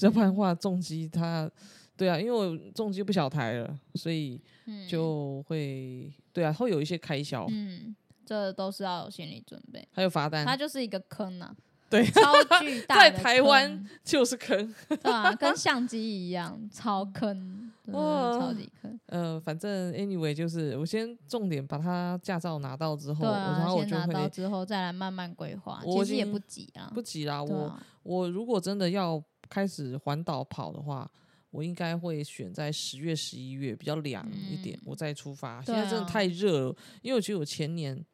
[0.00, 1.50] 要不然的话重机它，
[1.96, 7.94] 对啊，因为我重机不小台了，所以嗯就会对啊，会有一些开销，嗯，
[8.26, 11.54] 这都是要有心理准备，还有罚单它，就是一个坑啊，
[11.88, 14.74] 对，超巨大在台湾就是坑。
[14.88, 18.98] 对啊，跟相机一样，超坑，真的超级坑。
[19.06, 26.90] 呃，反正 anyway 就是我先重点把它驾照拿到之后，啊，然后我先拿到就会之后再来慢慢规划，其实也不急啊。
[26.92, 31.08] 不急啦，啊，我如果真的要开始环岛跑的话，
[31.54, 35.62] 我应该会选在十月、十一月比较凉一点，嗯我再出发。
[35.62, 38.04] 现在真的太热了，因为我觉得我前年、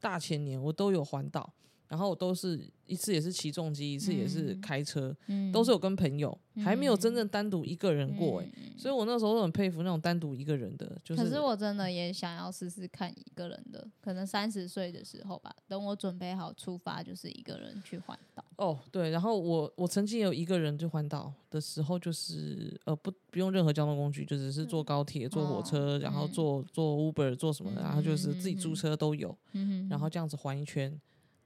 [0.00, 1.54] 大前年我都有环岛，
[1.92, 4.60] 然后我都是一次也是骑重机，一次也是嗯。
[4.62, 5.52] 开车，嗯。
[5.52, 7.16] 都是有跟朋友，还没有真嗯。
[7.16, 8.72] 正单独一个人过哎、嗯。
[8.78, 18.42] 所以我那时候都很佩服那种单独一个人的，就是可是我真的也想要试试看一个人的，可能三十岁的时候吧，等我准备好出发，就是一个人去环岛。
[18.56, 30.98] 哦，对，然后我我曾经有一个人就环岛的时候，就是呃不不用任何交通工具，就只是坐高铁、坐火哦车，然后嗯坐坐 Uber 坐什么的，然后就是自己租车都有，嗯然后这样子环一圈，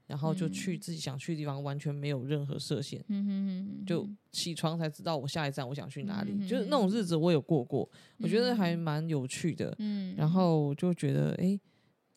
[0.07, 7.87] 然后就去嗯自己想去的地方，完全没有任何设限，嗯哼哼就起床才知道我下一站我想去哪里，嗯就是那种日子我有过过，
[8.19, 11.59] 我觉得还嗯蛮有趣的，嗯，然后就觉得诶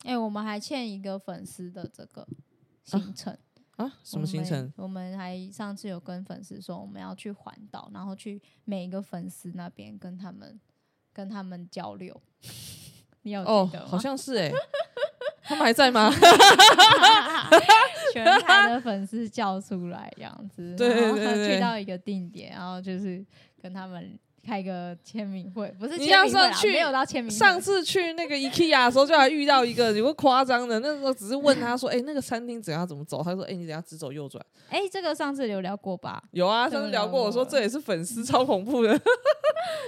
[0.05, 2.27] 哎、我们还欠一个粉丝的这个
[2.83, 3.37] 行程。
[3.77, 4.71] 啊什么行程？
[4.75, 5.11] 我们？
[5.11, 10.59] 我们还上次有跟粉丝说我们要去环岛，然后去每一个粉丝那边跟他们
[11.13, 12.19] 跟他们交流。
[13.23, 14.51] 你有哦记得吗？，好 像是诶，
[15.51, 16.09] 他们还在吗？
[18.13, 23.23] 全台的粉丝叫出来这样子， 对然后对对去到一个定点，然后就是
[23.61, 27.37] 跟他们开个签名会，不是你上去没有到签名会。
[27.37, 34.43] 上次去那个 IKEA 的时候，就还遇到一个有个夸张的，那时候只是问他说：“哎、那个餐厅怎样怎么走？”他说：“哎、你等一下直走右转。
[34.69, 38.99] 哎、这个上次有聊过吧？”有啊，这个上次聊过，我说这也是粉丝，超恐怖的。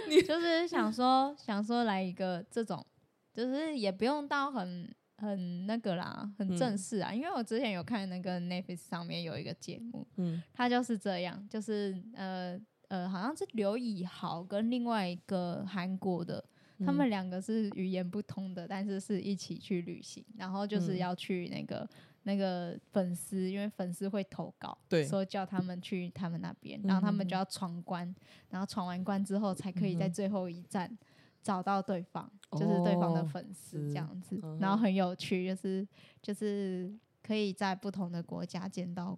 [0.08, 2.86] 你就是想说想说来一个这种，
[3.34, 7.14] 就是也不用到很很那个啦，很正嗯式啊。
[7.14, 10.44] 因为我之前有看那个 Netflix 上面有一个节目，嗯。
[10.54, 12.60] 他就是这样，就是呃
[12.90, 16.44] 呃，好像是刘以豪跟另外一个韩国的，
[16.80, 16.94] 他嗯。
[16.94, 20.98] 们两个是语言不通的，但是是一起去旅行，然后就是嗯。
[20.98, 21.90] 要去那个、
[22.24, 25.06] 那个粉丝，因为粉丝会投稿，对。
[25.06, 28.14] 说叫他们去他们那边，然后他们就要闯关，
[28.50, 30.96] 然后闯完关之后才可以在最后一站。
[31.44, 35.88] 找到对方，就是对方的哦粉丝这样子，嗯然后很有趣，就是
[36.22, 39.18] 就是可以在不同的国家见到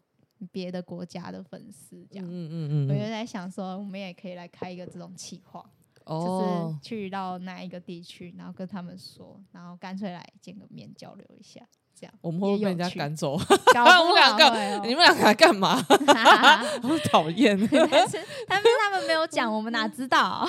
[0.51, 2.25] 别的国家的粉丝，这样。
[2.25, 5.61] 嗯嗯嗯嗯，我就在想说，我们也可以来开一个这种企划，
[6.05, 13.37] 就是哦，去到哪一个地区，然后跟他们说，然后干脆来见个面交流一下，这样我们会不会被人家赶走？
[13.73, 15.75] 搞不我们两个哦你们两个来干嘛？
[16.83, 17.57] 好讨厌。
[17.89, 20.47] 但是他们他们没有讲，我们哪知道？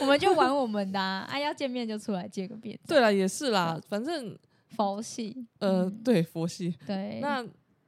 [0.00, 2.78] 我们就玩我们的啊，啊要见面就出来见个面。
[2.86, 4.36] 对了，也是啦，反正
[4.76, 6.74] 佛系，呃，嗯对佛系。
[6.86, 7.44] 对，那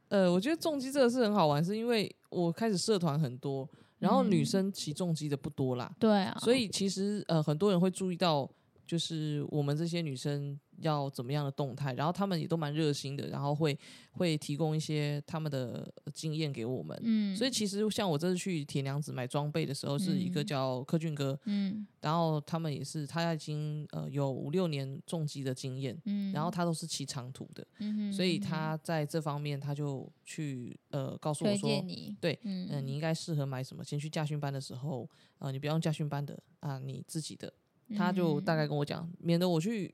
[0.09, 3.67] 呃，我觉得重击这个是很好玩，是因为我开始社团很多，
[3.99, 8.47] 然后女嗯生骑重机的不多啦，对啊，所以其实呃很多人会注意到，
[8.85, 13.77] 就是我们这些女生要怎么样的动态，然后他们也都蛮热心的，然后会
[14.11, 16.97] 会提供一些他们的经验给我们。
[17.03, 33.83] 嗯，所以其实像我这次去铁娘子买装备的时候，是一个嗯叫柯俊哥，嗯然后他们也是他已经呃有五六年重机的经验，嗯，然后他都是骑长途的，嗯哼所以他在这方面他就去呃告诉我说，你，对嗯嗯、你应该适合买什么？
[33.83, 35.09] 先去驾训班的时候，
[35.39, 37.51] 呃，你不要用驾训班的啊，你自己的，
[37.95, 39.93] 他就大概跟我讲，免得我去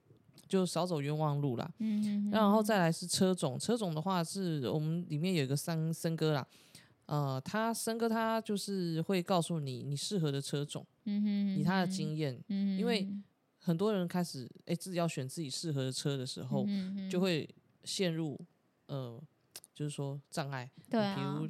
[0.50, 1.72] 就少走冤枉路啦。
[1.78, 6.46] 嗯然后再来是车种，车种的话是我们里面有一个三森哥啦，
[7.06, 13.08] 呃，他森哥他就是会告诉你你适合的车种，嗯哼以他的哼经验，嗯哼因为
[13.60, 16.66] 很多人开始哎自己要选自己适合的车的时候，
[17.10, 17.48] 就会
[17.84, 18.40] 陷入
[18.88, 19.22] 呃，
[19.74, 21.48] 就是说障碍，对比如啊，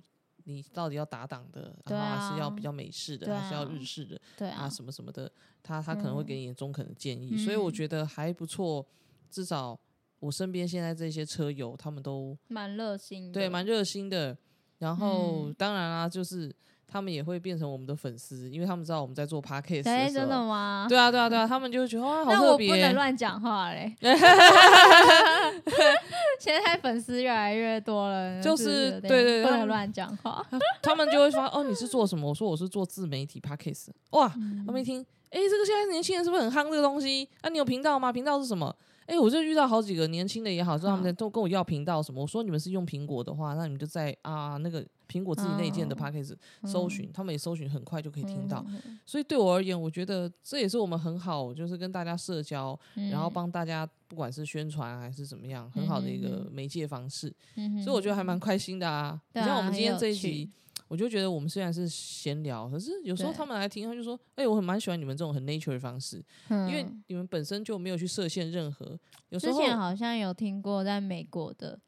[0.49, 5.31] 你到底要打档的，然后还是要啊比较美式的，对还是要啊日式的对啊，啊什么什么的，
[5.63, 6.49] 他他可能会给嗯。
[6.49, 7.71] 你中肯的建议，所以我。
[7.71, 8.85] 嗯觉得还不错，
[9.29, 9.79] 至少
[10.19, 14.35] 我身边现在这些车友他们都蛮热心的，对蛮热心的，
[14.79, 16.53] 然后嗯当然啦，就是
[16.91, 20.45] 他们也会变成我们的粉丝，因为他们知道我们在做 podcast 的哎，时真的候。
[20.47, 20.85] 吗？
[20.89, 22.93] 对啊，对啊，对啊，他们就会觉得哇， 好那我不能。
[22.95, 23.95] 乱讲话嘞。
[26.39, 30.43] 现在粉丝越来越多了，就是对对不能乱讲话。
[30.81, 37.27] 他们就会说：“哦，你是做什么？”我说：“我是做自媒体 podcast。”哇，嗯他们一听，哎、这个现在年轻人是不是很夯这个东西？
[37.41, 38.11] 啊，你有频道吗？
[38.11, 38.73] 频道是什么？
[39.05, 42.21] 哎、我就遇到好几个年轻的也好，说他们在都跟我要频道什么。
[42.21, 48.63] 我说你们是用苹果的话，那你们就在啊那个苹果自己内建的哦 podcast 搜寻，他们也搜寻很快就可以听到。
[49.05, 57.33] 所以对我而言，我觉得这也是我们很好，就是跟大家社交，嗯然后帮大家不管是宣传还是怎么样，很好的一个媒介方式。
[57.55, 59.19] 嗯所以我觉得还蛮开心的啊。
[59.33, 60.49] 对你像我们今天这一集，
[60.87, 68.97] 我就觉得我们虽然是闲聊，可是有时候他们来听，他就说：“哎、我很蛮喜欢你们这种很 nature 的方式，因为嗯你们本身就没有去设限任何。
[69.29, 71.79] 有时候之前好像有听过，在美国的，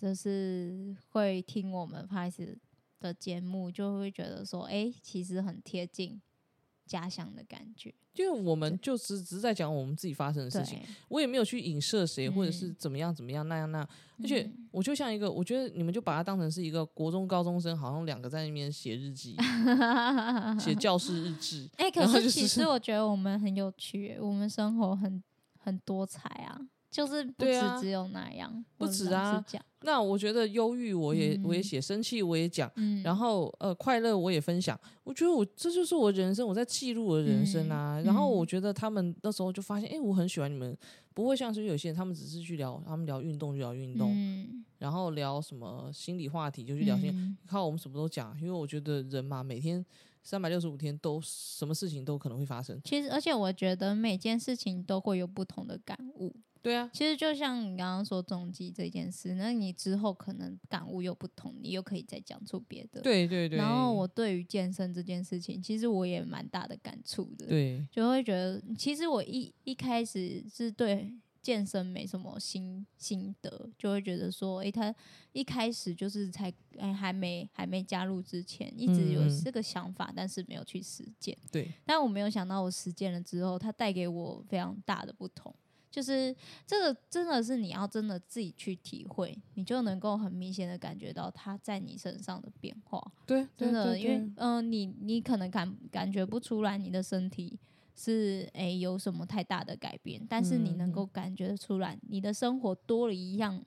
[0.00, 2.56] 就是会听我们拍始
[3.00, 6.20] 的节目，就会觉得说，哎、其实很贴近
[6.86, 7.92] 家乡的感觉。
[8.14, 13.88] 因为我们就只只是在讲我们自己发生的事情，，我也没有去影射谁，或者是嗯怎么样怎么样那样那样。
[14.20, 19.36] 而且嗯我就像一个，我觉得你们就把它当成是一个国中高中生，好像两个在那边写日记、
[20.58, 21.68] 写教室日志。
[21.76, 25.22] 哎、可是是其实我觉得我们很有趣耶，我们生活很
[25.56, 32.70] 很多彩啊，就是不对啊止只有那样，我不止老实啊讲，那我觉得忧郁我也、我也嗯写，生气我也讲。
[32.76, 38.00] 嗯，然后呃，快乐我也分享，我觉得我这就是我人生，我在记录我的人生啊。
[38.00, 40.76] 然后我嗯觉得他们那时候就发现，哎、我很喜欢你们，
[41.12, 49.84] 不会像是有些人，他们只是去聊，他们聊运动就聊运动，嗯，然后聊什么心理话题就去聊心理，嗯靠我们什么都讲，因为我觉得人嘛，每天
[50.22, 52.80] 三百六十五天都什么事情都可能会发生。
[52.82, 56.34] 其实，而且我觉得每件事情都会有不同的感悟。
[56.62, 63.00] 对啊，其实就像你刚刚说中计这件事，那你之后可能感悟又不同，你又可以再讲出别的。。
[63.00, 63.58] 对对对。
[63.58, 67.46] 然后我对于健身这件事情，其实我也蛮大的感触的。。
[67.46, 74.94] 对就会觉得，其实我一一开始是对健身没什么心心得，就会觉得说，诶，他
[75.32, 81.36] 一开始就是才诶还没还没加入之前，一直有这个想法，但是没有去实践。
[81.50, 85.54] 对但我没有想到，我实践了之后，它带给我非常大的不同。
[85.90, 86.34] 就是
[86.66, 93.02] 这个真的是你要真的自己去体会，你就能够很明显的感觉到它在你身上的变化。
[93.26, 97.58] 对，真的，对对因为嗯、呃你你可能感感觉不出来你的身体
[97.96, 103.64] 是诶、有什么太大的改变，但是你能够嗯感觉得出来，你的生活多了一样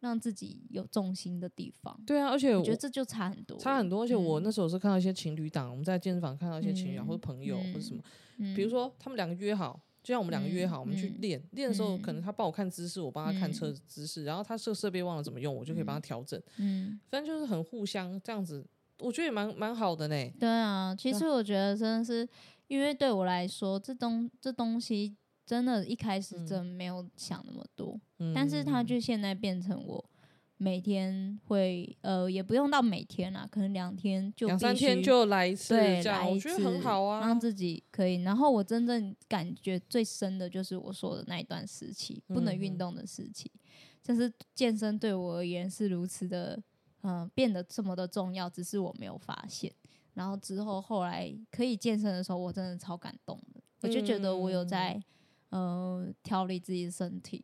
[0.00, 1.98] 让自己有重心的地方。
[2.04, 4.02] 对啊，而且我我觉得这就差很多，差很多。
[4.02, 8.02] 而且我嗯那时候是看到一些情侣档，我们在健身房看到一些情侣档、嗯或者朋友、或者什么，
[8.38, 9.80] 嗯，比如说他们两个约好。
[10.02, 13.76] 就像我们两个约好，我们去嗯练练的时候，可能嗯他帮我看姿势，我帮他看车嗯。
[13.86, 16.40] 姿势，然后他设设备忘了怎么用，我就可以帮他调整。
[16.56, 18.66] 嗯，反正就是很互相这样子，
[18.98, 20.30] 我觉得也蛮蛮好的呢。
[20.38, 22.28] 对啊，其实我觉得真的是，
[22.68, 26.46] 因为对我来说，这东这东西真的，一开始嗯。
[26.46, 28.32] 真没有想那么多，嗯。
[28.34, 30.09] 但是它就现在变成我
[30.62, 37.40] 每天会呃，也不用到每天啦，可能两天就两三天就来一次，对这样我来一次，觉得很好啊让。
[37.40, 38.16] 自己可以。
[38.20, 43.50] 然后我真正感觉最深的就是我说的那一段时期，不能运动的时期，
[44.02, 46.62] 就是健身对我而言是如此的，
[47.04, 49.72] 嗯、变得这么的重要，只是我没有发现。
[50.12, 55.02] 然后之后后来可以健身的时候，我真的超感动的，我就觉得我有在
[55.48, 57.42] 呃调理自己的身体，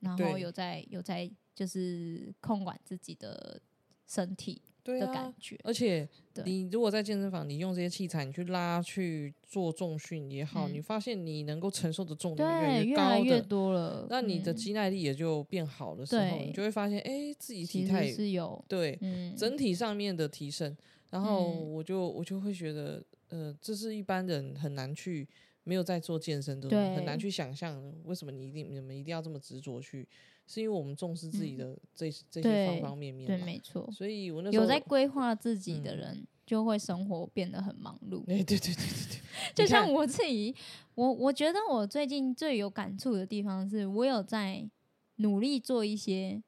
[0.00, 3.58] 然后对有在有在就是控管自己的
[4.06, 5.58] 身体的感，觉。
[5.64, 6.08] 而且
[6.44, 14.06] 你如果在健身房，你用这些器材，你去拉、去做重训也好，嗯你发现你能够承受的重对，量越高来越的，多了。
[14.10, 20.76] 那你的嗯肌耐力也就变好的时候，对你就会发现，哎、自己体态实是有，对嗯，整体上面的提升，
[21.10, 25.26] 然后嗯我就我就会觉得，呃，这是一般人很难去
[25.64, 30.06] 没有在做健身的人很难去想象，为什么你一定你们一定要这么执着去，
[30.46, 33.90] 是因为我们重视自己的这、这些方方面面对，没错。
[33.90, 38.20] 所以我那时候有在规划自己的嗯人，就会生活变得很忙碌。
[38.22, 39.20] 哎、对对对对对，
[39.54, 40.54] 就像我自己，
[40.94, 44.68] 我我觉得我最近最有感触的地方是，我有在
[45.16, 46.42] 努力做一些，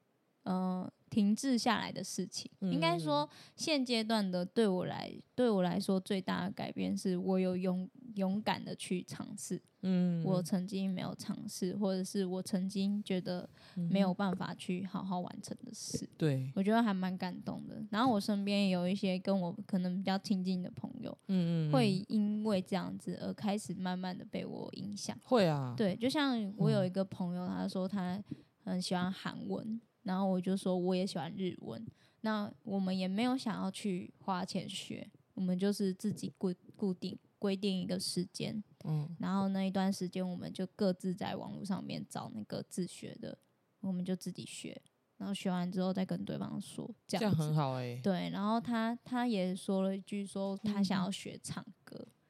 [0.44, 2.50] 呃，停滞下来的事情。
[2.60, 9.60] 应该说，现阶段的对我来对我来说最大的改变是我有勇勇敢的去尝试。
[9.82, 17.80] 嗯，我曾经没有尝试，或者是我曾经觉得没有办法去好好完成的事，对，我觉得还蛮感动的。
[17.88, 25.16] 然后我身边有一些跟我可能比较亲近的朋友，嗯嗯，会因为这样子而开始慢慢的被我影响。
[25.22, 28.20] 会啊，对，就像我有一个朋友，他说他
[28.64, 31.86] 很喜欢韩文，然后我就说我也喜欢日文。
[32.22, 38.64] 那我们也没有想要去花钱学，我们就是自己固固定规定一个时间。
[38.84, 43.38] 嗯，然后那一段时间，我们就各自在网络上面找那个自学的，
[43.80, 44.80] 我们就自己学，
[45.18, 51.70] 然后学完之后再跟对方说，这这样很好哎、对，然后他他也说了一句，说他想要学唱歌。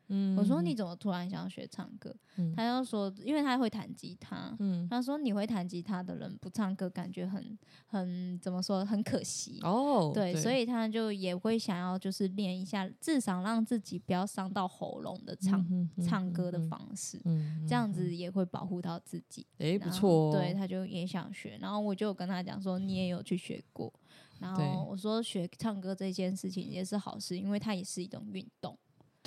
[0.09, 2.15] 嗯，我说你怎么突然想要学唱歌？
[2.37, 4.55] 嗯他就说，因为他会弹吉他。
[4.59, 9.59] 嗯，他说你会弹吉他的人不唱歌，感觉很很怎么说，很可惜。
[9.63, 15.65] 哦，对，所以他就也会想要就是练一下，至少让自己不要伤到喉咙的唱、
[16.03, 17.21] 唱歌的嗯方式。
[17.25, 19.47] 嗯，这样子也会保护到自己。
[19.59, 23.93] 哎、不错哦，对，他就也想学，然后我就跟他讲说，你也有去学过，
[24.39, 28.79] 然后我说学唱歌这件事情也是好事，因为它也是一种运动，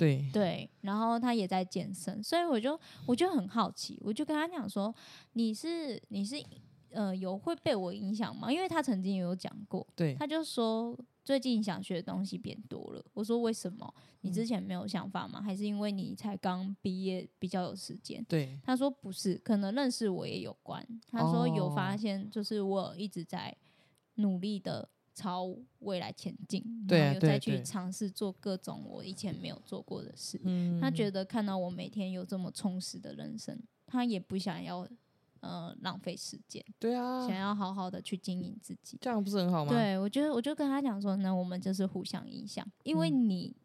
[0.02, 4.92] 对对，然后他也在健身，所以我就我就很好奇，我就跟他讲说，
[5.34, 6.42] 你是你是
[6.90, 8.52] 呃有会被我影响吗？
[8.52, 13.04] 因为他曾经有讲过，对，他就说最近想学的东西变多了。
[13.14, 13.94] 我说为什么？
[14.22, 15.40] 你嗯之前没有想法吗？
[15.40, 18.24] 还是因为你才刚毕业比较有时间？
[18.28, 20.84] 对，他说不是，可能认识我也有关。
[21.10, 23.56] 他说有发哦现，就是我一直在
[24.16, 30.40] 努力的朝未来前进，然后有再去尝试做各种我以前没有做过的事。
[30.44, 34.88] 嗯，他觉得看到我每天有这么充实的人生，他也不想要
[35.40, 38.96] 呃浪费时间，对啊想，要好好的去经营自己。
[39.00, 43.56] 这样不是很好吗？，对，我觉得我就跟他讲说，那我们就是互相影响，因为嗯你、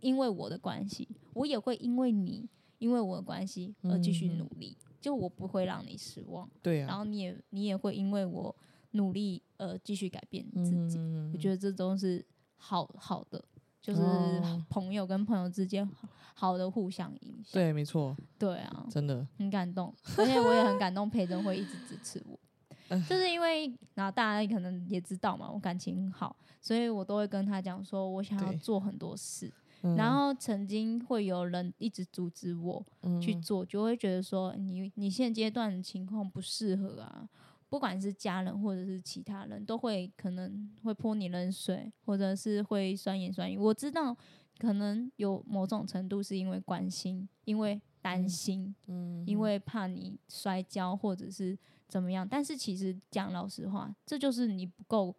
[0.00, 2.48] 因为我的关系，我也会因为你
[2.78, 8.54] 因为我的关系而继续嗯努力，就我不会让你失望，对啊，然后你也你也会因为我
[8.92, 10.98] 努力呃继续改变自己。
[10.98, 12.24] 嗯我觉得这都是
[12.56, 13.42] 好好的，
[13.80, 14.62] 就是哦。
[14.68, 17.52] 朋友跟朋友之间好好的互相影响。
[17.52, 22.38] 对，没错，对啊，真的，很感动，而且我也很感动，培珍会一直支持我，
[23.08, 29.94] 就是因为然后大家可能也知道嘛，我感情很好，所以我都会跟他讲说，我想要做很多事，嗯。
[29.96, 32.84] 然后曾经会有人一直阻止我
[33.20, 33.42] 去嗯。
[33.42, 37.28] 做，就会觉得说你你现阶段的情况不适合啊。
[37.70, 43.56] 不管是家人或者是其他人，都会可能会泼你冷水，或者是会酸言酸语。
[43.56, 44.14] 我知道，
[44.58, 51.56] 可能有某种程度是因为关心，因为担心，嗯因为怕你摔跤或者是
[51.86, 52.28] 怎么样。
[52.28, 55.14] 但是其实讲老实话，这就是你不够，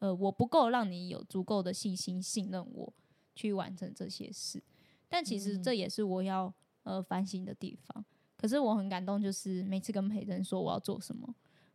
[0.00, 2.92] 呃，我不够让你有足够的信心信任我
[3.34, 4.62] 去完成这些事。
[5.08, 6.52] 但其实这也是我要
[6.82, 8.04] 呃反省的地方。
[8.36, 11.32] 可是我很感动，就是每次跟培珍说我要做什么，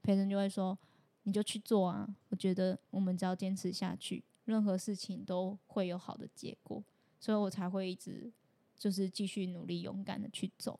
[0.07, 0.77] 培生就会说
[1.23, 2.07] 你就去做啊。
[2.29, 6.81] 我觉得我们只要坚持下去，任何事情都会有好的结果，
[7.19, 8.31] 所以我才会一直
[8.77, 10.79] 就是继续努力勇敢的去走，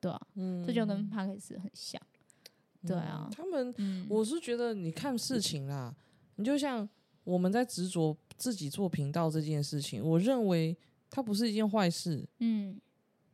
[0.00, 0.20] 对啊，
[0.64, 2.00] 这就跟帕克斯很像，
[2.86, 5.96] 对啊，他们，嗯，我是觉得你看事情啦，
[6.36, 6.88] 你就像
[7.24, 10.76] 我们在执着自己做频道这件事情，我认为
[11.10, 12.24] 它不是一件坏事。
[12.38, 12.80] 嗯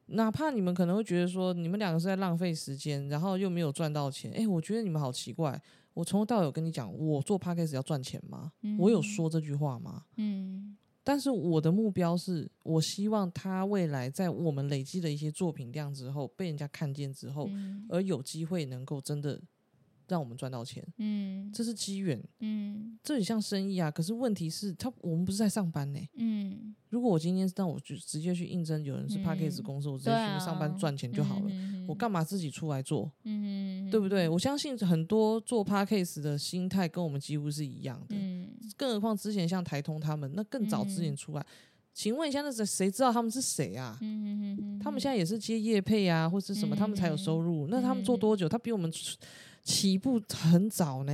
[0.07, 5.61] 哪怕你们可能会觉得说你们两个是在浪费时间，然后又没有赚到钱，诶，我觉得你们好奇怪。
[5.95, 8.51] 我从头到尾有跟你讲，我做 podcast 要赚钱吗？
[8.79, 10.05] 我有说这句话吗？
[10.17, 19.41] 嗯但是我的目标是，我希望他未来在我们累积的一些作品量之后，被人家看见之后，嗯而有机会能够真的
[20.09, 22.23] 让我们赚到钱，嗯这是机缘。
[22.41, 31.47] 嗯这很像生意啊，可是问题是，他我们不是在上班呢、嗯，如果我今天让我就直接去应征，有人是嗯 p a c k a g e 公司，我直接去上班赚钱就好了。
[31.49, 34.29] 嗯我干嘛自己出来做，嗯，对不对？
[34.29, 38.15] 我相信很多做 p a c k a g e 的心态跟我们几乎是一样的。
[38.17, 41.45] 嗯更何况之前像台通他们，那更早之前出来，
[41.93, 43.99] 请问一下，那谁谁知道他们是谁啊？
[44.01, 47.67] 嗯嗯，他们现在也是接业配啊，或是什么，他们才有收入。
[47.69, 48.49] 那他们做多久？
[48.49, 48.91] 他比我们
[49.63, 51.13] 起步很早呢，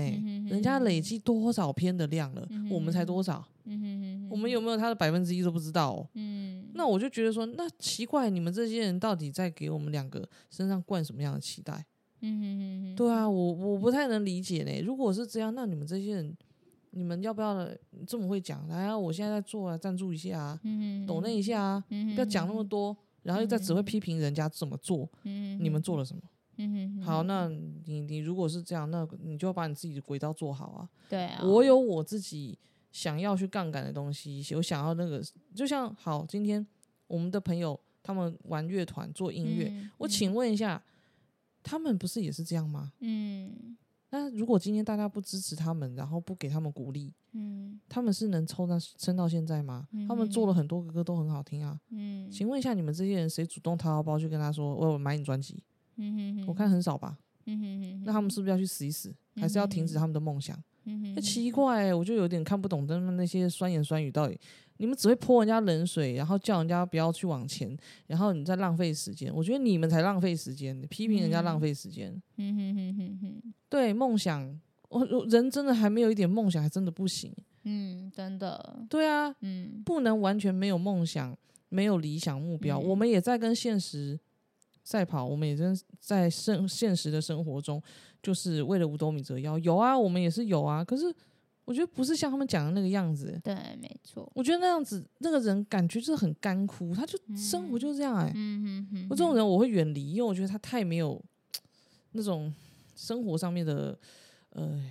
[0.49, 3.47] 人家累积多少篇的量了，我们才多少？
[3.65, 6.09] 嗯我们有没有他的百分之一都不知道、哦？
[6.15, 11.85] 嗯那我就觉得说，那奇怪，你们这些人到底在给我们两个身上灌什么样的期待？
[12.97, 14.81] 对啊，我我不太能理解呢。
[14.83, 16.37] 如果是这样，那你们这些人，
[16.91, 17.69] 你们要不要
[18.07, 18.67] 这么会讲？
[18.69, 26.23] 来啊，我现在在做啊，赞助一下啊，嗯抖那一下啊，嗯不要讲那么多，然后又在只会批评人家怎么做，嗯你们做了什么？
[26.59, 27.49] 嗯好，那
[27.87, 30.89] 你你如果是这样，那你就要把你自己的轨道做好啊。
[31.09, 32.59] 对啊，我有我自己
[32.93, 35.23] 想要去杠杆的东西，有想要那个，
[35.55, 36.67] 就像好，今天
[37.07, 40.83] 我们的朋友他们玩乐团做音乐，嗯我请问一下，
[41.63, 42.93] 他们不是也是这样吗？
[43.01, 43.77] 嗯
[44.11, 49.87] 那如果今天大家不支持他们，然后不给他们鼓励，嗯他们是能抽到撑到现在吗？
[50.09, 51.79] 他们做了很多个歌都很好听啊。
[51.91, 55.63] 嗯，请问一下，你们这些人谁主动掏腰包去跟他说我有买你专辑？
[55.99, 57.19] 嗯哼哼，我看很少吧。
[57.47, 60.57] 嗯哼哼，那他们是不是要去死一死，还是要停止他们的梦想？
[60.85, 64.39] 嗯哼那奇怪、欸，我就有点看不懂他们那些酸言酸语到底，
[64.79, 67.77] 你们只会泼人家冷水，然后叫人家不要去往前，
[68.07, 69.35] 然后你在浪费时间。
[69.35, 72.11] 我觉得你们才浪费时间，批评人家浪费时间。
[72.37, 77.35] 嗯哼哼哼哼，对梦想，我我人真的还没有一点梦想，还真的不行。
[77.65, 81.37] 嗯，真的，对啊，嗯不能完全没有梦想，
[81.69, 82.79] 没有理想目标。
[82.81, 84.19] 嗯我们也在跟现实
[84.89, 87.83] 赛跑，我们也真在生现实的生活中，
[88.23, 89.59] 就是为了五斗米折腰。
[89.59, 91.15] 有啊，我们也是有啊，可是
[91.67, 93.39] 我觉得不是像他们讲的那个样子。
[93.45, 98.33] 对，没错，我觉得那样子，那个人感觉就是很干枯，他就生活就是这样哎、
[99.11, 101.23] 我这种人我会远离，因为我觉得他太没有
[102.13, 102.51] 那种
[102.97, 103.99] 生活上面的
[104.55, 104.83] 呃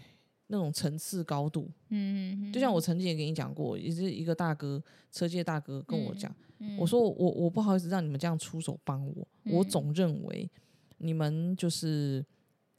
[0.48, 1.70] 那种层次高度。
[1.90, 4.82] 嗯嗯，就像我曾经也跟你讲过，也是一个大哥，
[5.12, 10.50] 车界大哥跟我讲，嗯，我说我我我不好意思让你们这样出手帮我，我嗯总认为
[10.98, 12.26] 你们就是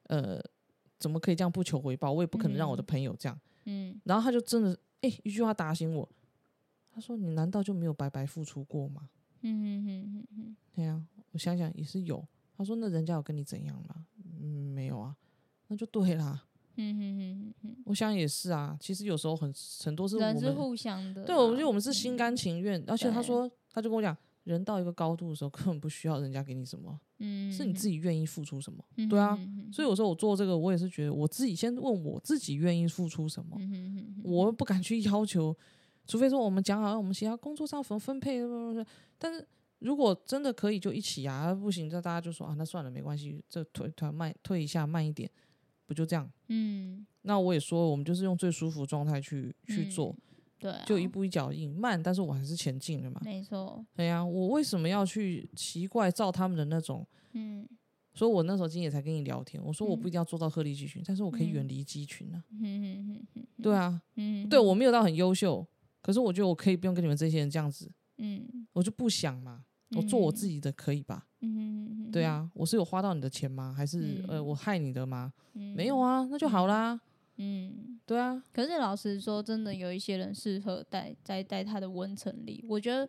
[0.04, 0.40] 呃
[0.98, 2.10] 怎么可以这样不求回报？
[2.12, 3.38] 我也不可能让我的嗯朋友这样。
[3.66, 6.08] 嗯然后他就真的哎、一句话打醒我，
[6.90, 9.08] 他说你难道就没有白白付出过吗？
[9.42, 11.00] 嗯哼哼哼，对呀、
[11.30, 12.26] 我想想也是有。
[12.56, 14.06] 他说那人家有跟你怎样吗？
[14.40, 15.16] 嗯，没有啊，
[15.68, 16.47] 那就对啦。
[16.78, 17.52] 嗯
[17.84, 19.52] 我想也是啊，其实有时候很
[19.84, 23.26] 很多是，我们人是互相的啦，对，我觉得我们是心甘情愿，而且他对。
[23.26, 28.82] 说，他就跟我讲，人到一个高度的时候，根本不需要人家给你什么，嗯，是你自己，愿意付出什么。
[28.96, 29.38] 嗯对啊
[29.72, 35.56] 所以有时候我做这个，我也是觉得我自己先问我自己愿意付出什么，嗯我不敢去要求，
[36.06, 38.40] 除非说我们讲好我们其他工作上怎么分配，
[39.18, 39.46] 但是
[39.80, 45.30] 如果真的可以就一起啊，不行，那大家就说啊，那算了，没关系，这退退慢退一下，慢一点，
[45.88, 46.30] 不就这样？
[46.48, 50.22] 嗯，那我也说，我们就是用最舒服状态去去做，嗯，
[50.58, 53.20] 对啊，就一步一脚印，慢，但是我还是前进了嘛。
[53.24, 57.04] 没错，对呀、我为什么要去奇怪照他们的那种？
[57.32, 57.66] 嗯
[58.14, 62.42] 所以我那时候今天也才跟你聊天，我说我不一嗯定要做到鹤立鸡群，但是我可以嗯远离鸡群啊。
[62.50, 65.64] 哼哼哼哼，对啊，嗯，对我没有到很优秀，
[66.02, 69.64] 可是我觉得我可以不用跟你们这些人这样子，嗯，我就不想嘛，
[69.96, 71.27] 我做我自己，己的可以吧？
[71.40, 73.72] 嗯对啊，我是有花到你的钱吗？
[73.76, 75.32] 还是呃嗯我害你的吗？
[75.54, 77.00] 嗯，没有啊，那就好啦。
[77.36, 83.08] 嗯，对啊，可是老实说，真的有一些人适合待在待他的温层里，我觉得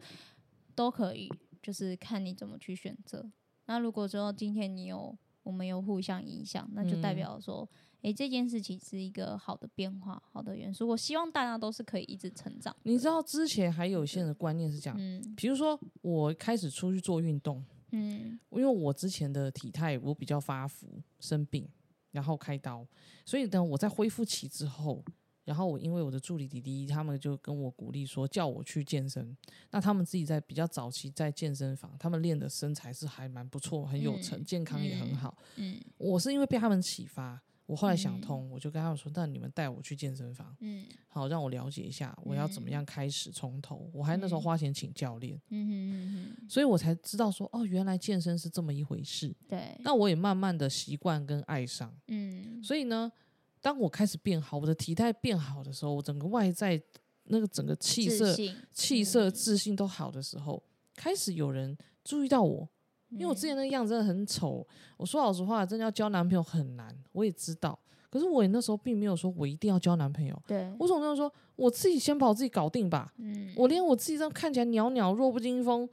[0.76, 1.28] 都可以，
[1.64, 3.26] 就是看你怎么去选择。
[3.66, 7.68] 那如果说今天你有我们有互相影响，那就代嗯表说，
[8.04, 10.88] 诶、这件事情是一个好的变化，好的元素。
[10.88, 12.76] 我希望大家都是可以一直成长。
[12.84, 21.68] 你知道之前还有一些人的观念是这样，嗯比如说我开始出去做运动，嗯因为我之前的体态我比较发福，生病，
[22.12, 22.86] 然后开刀，
[23.26, 25.04] 所以等，我在恢复期之后，
[25.46, 29.36] 然后我因为我的助理弟弟他们就跟我鼓励说，叫我去健身。
[29.72, 35.38] 那他们自己在比较早期在健身房，他们练的身材是还蛮不错，很有成，嗯健康也很嗯好。
[35.56, 43.88] 嗯我是因为被他们启发，我后来想嗯通，我就跟他们说，那你们带我去健身房，嗯好让我了解一下我要怎么嗯样开始从头。
[43.94, 45.40] 我还那时候嗯花钱请教练。
[46.50, 49.32] 所以我才知道说，哦，原来健身是这么一回事。
[49.48, 51.96] 对，那我也慢慢的习惯跟爱上。
[52.08, 53.12] 嗯所以呢，
[53.62, 56.82] 当我开始变好，我的体态变好的时候，我整个外在
[57.26, 58.36] 那个整个气色、
[58.74, 60.64] 气色、嗯自信都好的时候，
[60.96, 62.68] 开始有人注意到我。
[63.12, 64.66] 因为我之前那个样子真的很丑，
[64.98, 67.78] 我说老实话，真的要交男朋友很难，我也知道。
[68.10, 73.14] 可是我也那时候并没有说我一定要交男朋友，对，我总是说我自己先把我自己搞定吧。
[73.18, 75.88] 嗯我连我自己这样看起来袅袅弱不禁风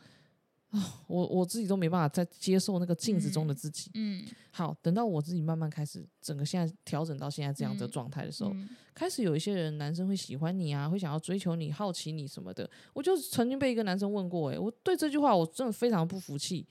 [0.70, 3.90] 啊，我我自己都没办法再接受那个镜子中的自己。
[3.92, 12.68] 嗯好，等到我自己慢慢开始整个现在调整到现在这样的嗯状态的时候，嗯开始有一些人男生会喜欢你啊，会想要追求你、好奇你什么的。
[12.94, 16.66] 我就曾经被一个男生问过、欸，我对这句话我真的非常不服气。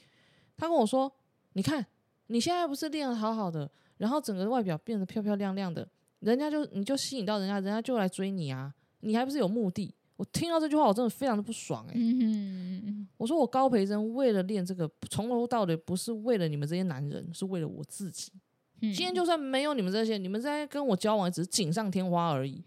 [0.57, 1.11] 他跟我说
[1.53, 1.85] ：“你看
[2.27, 5.87] 你现在不是练的好好的，然后整个外表变得漂漂亮亮的，
[6.19, 18.31] 人家就你就吸引到人家，人家就来追你啊，你还不是有目的？”我听到这句话，我真的非常的不爽、欸，嗯哼嗯我说我高培真为了练这个，从头到尾不是为了你们这些男人，是为了我自己。
[18.81, 22.63] 嗯，今天就算没有你们这些，你们在跟我交往只是锦上添花而已。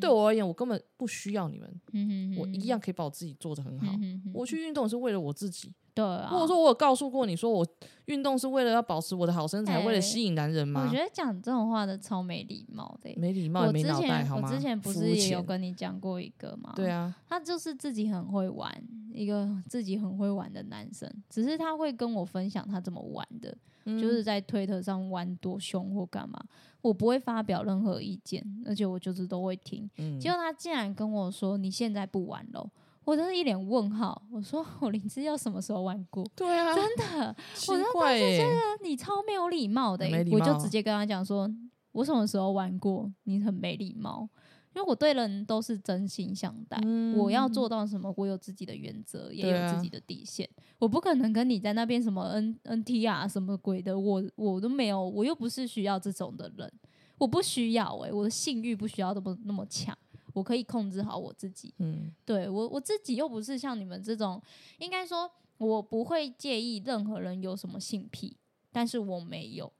[0.00, 3.92] 对我而言，我根本不需要你们，嗯，我一样可以把我自己做得很好。
[4.00, 7.66] 嗯，我去运动是为了我自己，对啊，或者说我有告诉过你说我
[8.04, 10.84] 运动是为了要保持我的好身材，为了哎吸引男人吗？
[10.86, 14.48] 我觉得讲这种话的超没礼貌的欸、没礼貌，也我之没脑袋，好吗？
[14.48, 16.72] 前我之前不是也有跟你讲过一个吗？
[16.76, 18.72] 对啊，他就是自己很会玩，
[19.12, 26.40] 一个自己很会玩的男生，只是他会跟我分享他怎么玩的，嗯就是在推特上玩多凶或干嘛，
[26.80, 29.90] 我不会发表任何意见，而且我就是都会听。
[29.98, 32.70] 嗯结果他竟然跟我说你现在不玩了，
[33.08, 34.20] 我真是一脸问号。
[34.30, 36.22] 我说我林志耀什么时候玩过？
[36.36, 38.46] 对啊，真的， 奇我怪耶，
[38.82, 41.50] 你超没有礼貌的我就直接跟他讲说，
[41.92, 43.10] 我什么时候玩过？
[43.22, 44.28] 你很没礼貌，
[44.76, 46.78] 因为我对人都是真心相待。
[47.16, 50.46] 我要做到什么，我有自己的原则，也有自己的底线。
[50.78, 56.70] 我不可能跟你在那边什么 N N T 啊什么鬼的，我我都没有，我又不是需要这种的人，
[57.16, 59.96] 我不需要诶、我的性欲不需要那么那么强，
[60.38, 61.74] 我可以控制好我自己。
[61.78, 64.40] 嗯对我我自己又不是像你们这种，
[64.78, 68.36] 应该说我不会介意任何人有什么性癖，
[68.70, 69.72] 但是我没有，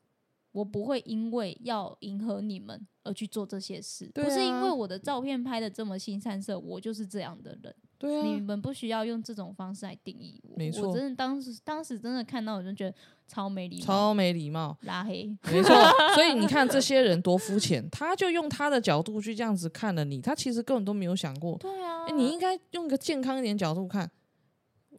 [0.52, 7.74] 我不会因为要迎合你们而去做这些事，对不是因啊为我的照片拍的这么新三色，我就是这样的人。
[7.98, 10.56] 对啊，你们不需要用这种方式来定义我。
[10.56, 12.96] 没错我真的当时当时真的看到，我就觉得
[13.26, 14.76] 超没礼貌，超没礼貌。
[14.82, 15.36] 拉黑。
[15.50, 15.74] 没错，
[16.14, 24.08] 所以你看这些人多肤浅，他就用他的角度去这样子看了你，他其实根本都没有想过，对啊，诶你应该用一个健康一点角度看。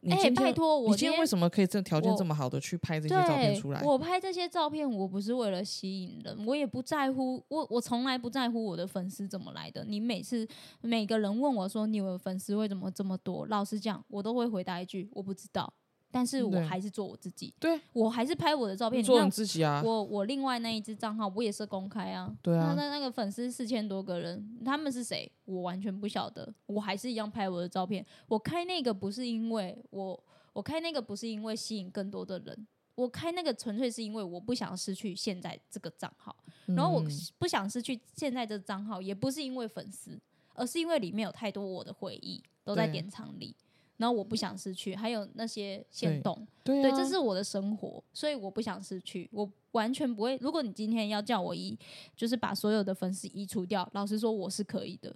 [0.02, 3.82] 你哎、拜托，你今天我今天为什么可以这条件这么好的去拍这些照片出来？
[3.82, 9.84] 我拍这些照片，我不是为了吸引人，我也不在乎，我我从来不在乎我的粉丝怎么来的。
[9.84, 10.48] 你每次
[10.80, 15.72] 每个人问我说你有粉丝为什么这么多，老实讲，我都会回答一句我不知道，
[16.10, 19.02] 但是我还是做我自己，对，我还是拍我的照片。
[19.02, 25.30] 做你自己啊，我我另外那一只账号我也是公开啊，对啊那那那个粉丝四千多个人，他们是谁？
[25.44, 28.04] 我完全不晓得，我还是一样拍我的照片。
[28.26, 30.20] 我开那个不是因为我，
[30.52, 36.34] 我开那个不是因为吸引更多的人，我开那个纯粹是因为我不想失去现在这个账号，
[36.66, 40.20] 然后我嗯不想失去现在这个账号，也不是因为粉丝，
[40.54, 43.54] 而是因为里面有太多我的回忆都在对典藏里。
[44.00, 46.34] 然后我不想失去，还有那些线动，
[46.64, 50.38] 对啊，对，这是我的生活，所以我不想失去，我完全不会。
[50.40, 51.78] 如果你今天要叫我移，
[52.16, 55.14] 就是把所有的粉丝移除掉，老实说我是可以的，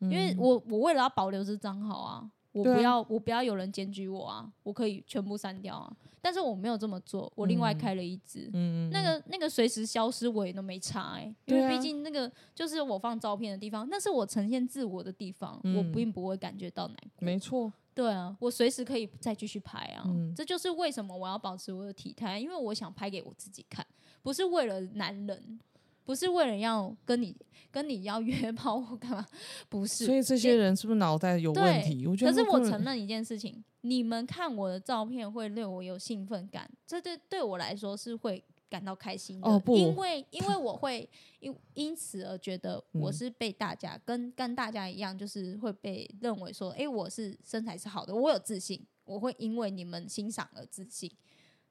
[0.00, 5.96] 因为嗯我我为了要保留这账号啊，我不要、我不要有人检举我啊，我可以全部删掉啊。
[6.20, 8.48] 但是我没有这么做，我另外嗯开了一支。
[8.54, 17.24] 嗯，那个那个随时消失我也都没差哎、因为毕竟那个就是我放照片的地方，那是我呈现自我的地方，我嗯并不会感觉到难过。
[17.26, 20.02] 没错，对啊，我随时可以再继续拍啊。
[20.06, 23.86] 嗯这就是为什么我要保持我的体态，因为我想拍给我自己看，
[24.22, 25.60] 不是为了男人，
[26.04, 27.36] 不是为了要跟你
[27.70, 29.24] 跟你要约 炮或干嘛，
[29.68, 30.06] 不是。
[30.06, 32.06] 所以这些人是不是脑袋有问题？
[32.06, 38.42] 我觉得可是我承认一件事情，你们看我的照片会对我有兴奋感，这对对我来说是会
[38.74, 39.48] 感到开心的。
[39.48, 41.08] 哦不因为因为我会
[41.38, 51.08] 因因此而觉得我嗯是被大家、跟跟大家一样，就是会被认为说，诶，我是身材是好的，我有自信，我会因为你们欣赏而自信。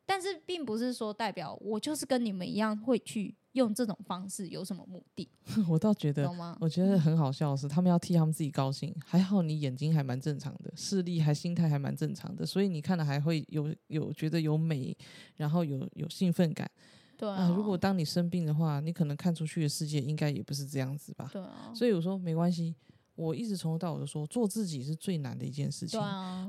[0.06, 5.28] 但是并不是说代表我就是跟你们一样会去用这种方式有什么目的，
[5.70, 6.30] 我倒觉得？
[6.60, 8.94] 我觉得很好笑的是，他们要替他们自己高兴。
[9.06, 14.96] 还好你眼睛还蛮正常的，视力还心态还蛮正常的，所以你看了还会有有觉得有美，
[15.36, 16.70] 然后有有兴奋感
[17.18, 17.54] 对啊，啊。
[17.56, 21.30] 如果当你生病的话，你可能看出去的世界应该也不是这样子吧。
[21.32, 22.76] 对啊，所以我说没关系，
[23.16, 26.00] 我一直从头到尾都说，做自己是最难的一件事情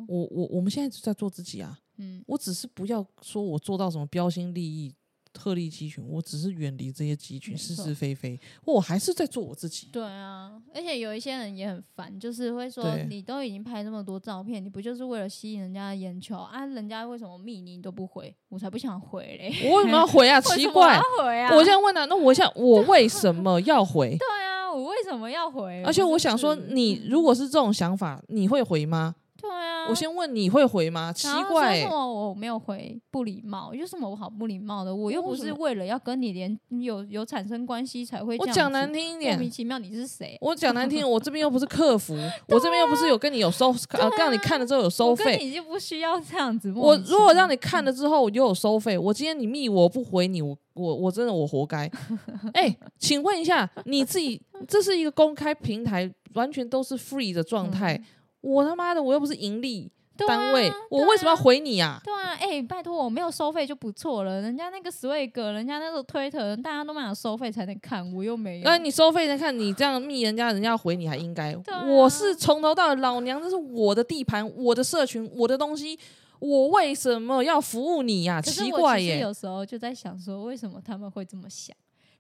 [0.09, 4.95] 我我我们现在就在做自己啊，嗯，我只是不要说我做到什么标新立异、
[5.39, 9.89] 鹤立鸡群，我只是远离这些鸡群是是非非，我还是在做我自己。
[9.93, 16.65] 对啊，而且有一些人也很烦，就是会说你都已经拍那么多照片，你不就是为了吸引人家的眼球啊？
[16.67, 18.35] 人家为什么密你你都不回？
[18.49, 19.69] 我才不想回嘞！
[19.69, 20.41] 我为什么要回啊？
[20.55, 21.55] 奇怪要，回啊！
[21.55, 24.11] 我现在问他、那我想我为什么要回？
[24.17, 25.83] 对啊，我为什么要回？
[25.85, 29.17] 而且我想说，你如果是这种想法，你会回吗？
[29.45, 31.13] 对啊，我先问你会回吗？
[31.13, 34.95] 奇怪、欸，说什么我没有回，不礼貌，有什么我好不礼貌的？
[34.95, 40.39] 我又不是为了要跟你连有有产生关系才会这我讲难听一点莫名，其妙你是谁？
[40.41, 42.15] 我讲难听， 我这边又不是客服，
[42.49, 45.37] 我这边又不是有跟你有收，呃，让你看了之后有收费。
[45.39, 46.73] 你就不需要这样子。
[46.75, 51.91] 我如果让你看了之后又有收费，我今天你密我不回你，我我我真的我活该。
[52.55, 58.01] 哎、请问一下，你自己这是一个公开平台，完全都是 free 的状态，
[58.45, 61.99] 我他妈的我又不是盈利单位，啊我为什么要回你啊？
[62.05, 64.43] 对啊，哎、拜托，我没有收费就不错了。
[64.43, 68.65] 人家那个 Swag，人家那个推特，大家都蛮有收费才能看，我又没有。
[68.65, 71.53] 那你收费才看，你这样密人家，人家要回你还应该。
[71.55, 75.99] 啊我是从头到尾，老娘这是我的地盘，我的社群，我的东西，
[76.39, 79.21] 我为什么要服务你呀、奇怪耶！
[79.21, 81.75] 有时候就在想说，为什么他们会这么想？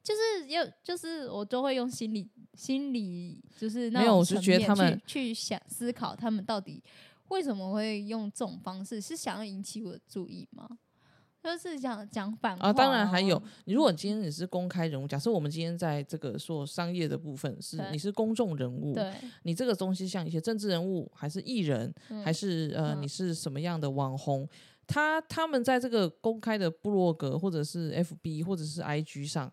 [0.05, 6.81] 就是有，就是我都会用心理心理，就是那没有我是觉得他们去去想思考，他们到底
[7.29, 10.69] 为什么会用这种方式，是想要引起我的注意吗？
[11.43, 21.93] 就是讲讲反话啊，当然还有如果今天你是公开人物，假设我们今天在这个说商业的部分是你是公众人物，对，你这个东西像一些政治人物，还是艺人，
[22.25, 24.49] 还嗯是呃嗯你是什么样的网红，
[24.87, 29.53] 他他们在这个公开的部落格或者是 FB 或者是 IG 上，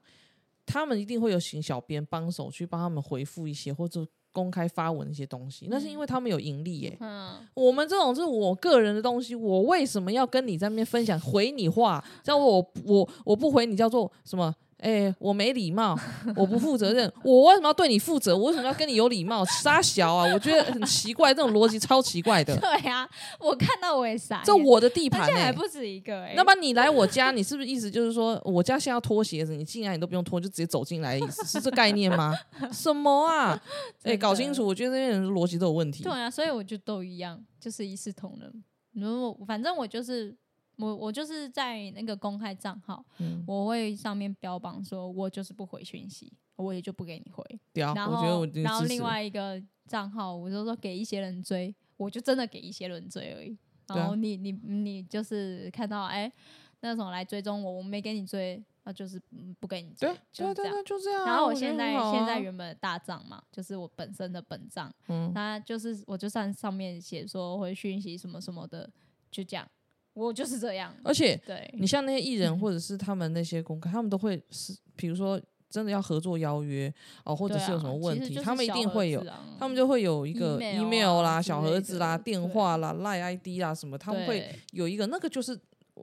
[0.65, 6.97] 他们一定会有请小编帮手去帮他们回复一些或者公开发文一些东西，那是因为他们有盈利耶。
[7.01, 12.03] 嗯，我们这种是我个人的东西，我为什么要跟你在那边分享回你话？
[12.23, 14.55] 叫我我我不回你叫做什么？
[14.81, 15.95] 哎、我没礼貌，
[16.35, 18.35] 我不负责任，我为什么要对你负责？
[18.35, 19.45] 我为什么要跟你有礼貌？
[19.45, 20.33] 傻小啊！
[20.33, 22.57] 我觉得很奇怪，这种逻辑超奇怪的。
[22.57, 23.07] 对啊，
[23.39, 32.35] 我看到我也傻眼，这我的地而盘哎、且还不止一个哎、那么你来我家，你是不是意思就是说我家现在要脱鞋子，你进来你都不用脱，就直接走进来的意思，是这概念吗？
[32.73, 33.61] 什么啊？
[34.01, 36.11] 哎、搞清楚，我觉得这些人的逻辑都有问题对。
[36.11, 38.63] 啊，所以我就都一样，就是一视同仁。
[38.93, 40.35] 如果反正我就是
[40.81, 47.43] 我，我就是在那个公开账号，嗯，我会上面标榜说，我就是不回讯息，我也就不给你回。
[47.73, 53.57] 屌，然后我然后另外一个账号，我就说给一些人追，我就真的给一些人追而已。
[53.87, 56.31] 然后你你你就是看到哎、
[56.79, 60.71] 那种来追踪我，我没给你追，那就是嗯不给你追对，就这样。
[60.71, 61.27] 对对对，就这样啊。
[61.27, 68.89] 然后我现在、现在啊原本的大账嘛，就是我本身的本账，嗯，那就是我就上上面写说回讯息什么什么的，
[69.29, 69.67] 就这样，
[70.13, 70.93] 我就是这样。
[71.03, 76.93] 而且对，你像那些艺人 或者是他们那些公开，他们都会是，比如说真的要合作邀约
[77.23, 79.25] 哦，或者是有什么啊问题，他们一定会有
[79.57, 85.57] 他们就会有一个 email 啦、小盒子啦、电话啦、赖 ID 啦什么，他们会有一个那个就是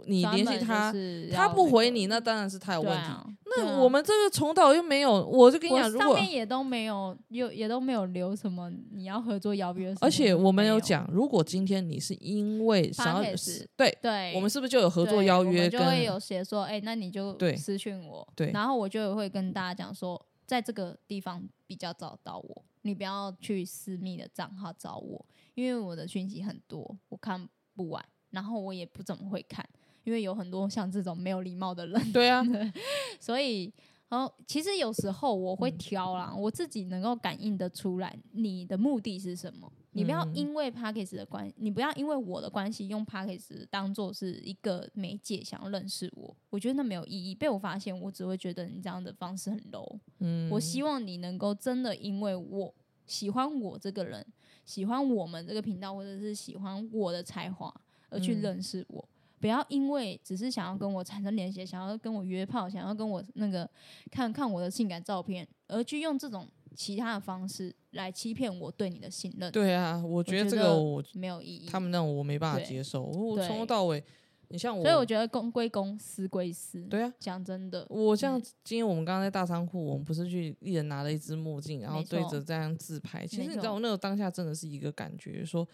[0.06, 0.92] 你联系他，
[1.32, 3.08] 他不回你，那当然是他有问题。
[3.56, 13.34] 那我们这个从头又没有，我就跟你讲，如果上面也都没有，有也都没有留什么你要合作邀约什么，而且我们有讲，如果今天你是因为想要
[13.76, 25.24] 对，对，我们是不是就有合作邀约我就会有写说，哎、那你就私讯我，对然后我就会跟大家讲说，在这个地方比较找到我，你不要去私密的账号找我，
[25.54, 29.66] 因为我的讯息很多，我看不完，然后我也不怎么会看，
[30.08, 32.42] 因为有很多像这种没有礼貌的人，对啊，
[33.20, 33.70] 所以。
[34.10, 39.70] 然后其实有时候我嗯会挑啦，我自己能够感应得出来你的目的是什么。
[39.92, 43.66] 你不要嗯因为 p a c k a g e 的关，你不要因为我的关系用 p a c k a g e
[43.70, 47.34] 当做是一个媒介想要认识我，我觉得那没有意义。
[47.34, 49.98] 被我发现，我只会觉得你这样的方式很 low。
[50.20, 52.74] 嗯，我希望你能够真的因为我
[53.06, 54.24] 喜欢我这个人，
[54.64, 57.70] 喜欢我们这个频道，或者是喜欢我的才华
[58.08, 59.06] 而去嗯认识我。
[59.40, 63.68] 不要因为只是想要跟我产生联系，想要跟我约炮，想要跟我那个
[64.10, 71.66] 看看我的性感照片，而去用这种其他的方式来欺骗我对你的信任，对啊，我觉得这个我没有意义。
[71.66, 74.02] 他们那种我没办法接受，我从头到尾，
[74.48, 76.82] 你像我，所以我觉得公归公，私归私。
[76.82, 83.26] 对啊，讲真的，我像嗯今天我们刚刚在大仓库，我们不是去一人拿了一只墨镜，然后对着这样自拍。
[83.26, 85.66] 其实你知道，我那个当下真的是一个感觉，说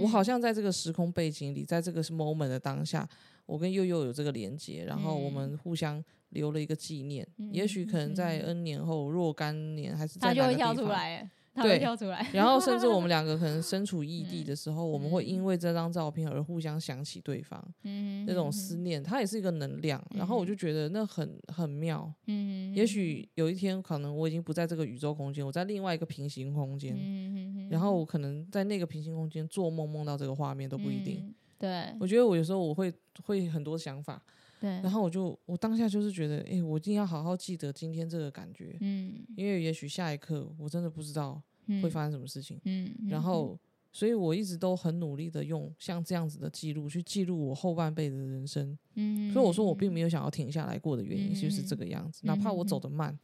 [0.00, 0.08] 我嗯。
[0.08, 3.08] 好像在这个时空背景里，在这个 moment 的当下，
[3.46, 5.32] 我跟佑佑有这个连接，然后我嗯。
[5.32, 7.26] 们互相留了一个纪念。
[7.38, 8.46] 嗯也许可能在嗯。
[8.56, 12.26] N 年后，若干年还是在他就会跳出来，他对会跳出来。
[12.32, 17.62] 然后甚至我们 两个可能身处异地嗯的时候，我们会因为这张照片而互相想起对方。
[17.84, 20.02] 嗯，那种思念，它也是一个能量。
[20.14, 22.12] 然后我就嗯觉得那很很妙。
[22.26, 31.18] 嗯，也许有一天，可能我已经不在这个宇宙空间，我在另外一个平行空间，嗯，然后我可能在那个平行空间做梦，梦到这个画面都不一定。
[31.22, 31.34] 嗯。
[31.60, 32.90] 对我觉得我有时候我会
[33.22, 34.22] 会很多想法，
[34.60, 42.60] 对，然后我就我当下就是觉得，诶，我一定要好好记得今天这个感觉，嗯，因为也许下一刻我真的不知道嗯会发生什么事情。
[42.64, 43.58] 嗯，嗯然后，
[43.90, 48.78] 所以我一直都很努力的用像这样子的记录去记录我后半辈子的人生。
[48.96, 53.18] 嗯，所以我说我并没有想要停下来过的原因就是这个样子，哪怕我走得慢，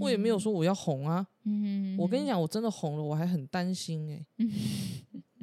[0.00, 1.24] 我也没有说我要红啊。
[1.44, 4.26] 嗯，嗯，我跟你讲，我真的红了，我还很担心哎、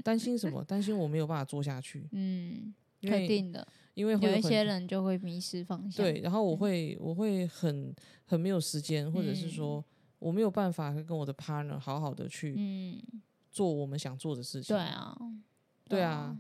[0.04, 0.64] 担心什么？
[0.64, 3.68] 担心我没有办法做下去，嗯，肯定的，
[3.98, 6.06] 因为有一些人就会迷失方向。
[6.06, 7.92] 对，然后我会我会很
[8.26, 9.84] 很没有时间，或者是说
[10.20, 13.02] 我没有办法跟我的 partner 好好的去嗯，
[13.50, 14.76] 做我们想做的事情。
[14.76, 15.18] 对，啊，
[15.90, 16.38] 对啊，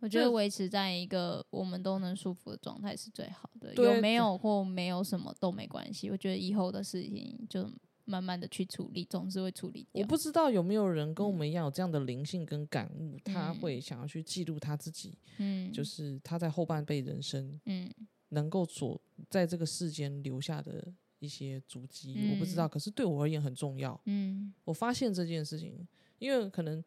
[0.00, 3.74] 我觉得维持在一个我们都能舒服的状态是最好的。
[3.76, 6.10] 有没有或没有什么都没关系。
[6.10, 7.66] 我觉得以后的事情就
[8.04, 10.02] 慢慢的去处理，总是会处理掉。
[10.02, 11.36] 我不知道有没有人跟我嗯。
[11.36, 13.60] 们一样有这样的灵性跟感悟，他嗯。
[13.60, 17.90] 会想要去记录他自己，嗯，就是他在后半辈人生嗯。
[18.30, 19.00] 能够所
[19.30, 22.68] 在这个世间留下的一些足迹，我不知道，嗯。
[22.68, 23.98] 可是对我而言很重要。
[24.06, 24.52] 嗯。
[24.64, 25.86] 我发现这件事情，
[26.18, 26.82] 因为可能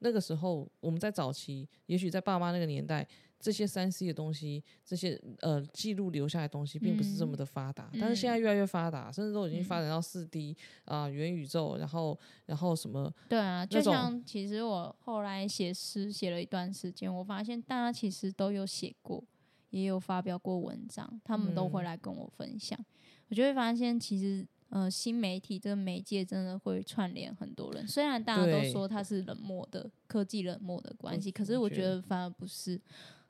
[0.00, 3.06] 那个时候我们在早期，也许在爸妈那个年代，
[3.44, 7.90] 这些三 C 的东西，这些呃记录留下来的东西，并不是这么的发达。
[8.00, 19.22] 但是现在嗯越来越发达，甚至都已经发展到四 D 啊、元宇宙，然后然后什么对啊，就像其实我后来写诗写了一段时间，我发现大家其实都有写过，
[19.68, 22.82] 也有发表过文章，他们都会嗯来跟我分享。
[23.28, 27.86] 我就会发现，其实呃，新媒体这个媒介真的会串联很多人。
[27.86, 32.80] 虽然大家都说它是冷漠的科技冷漠的关系，可是我觉得反而不是，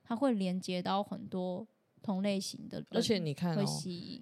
[0.04, 1.66] 它会连接到很多
[2.02, 3.64] 同类型的人，而且你看哦，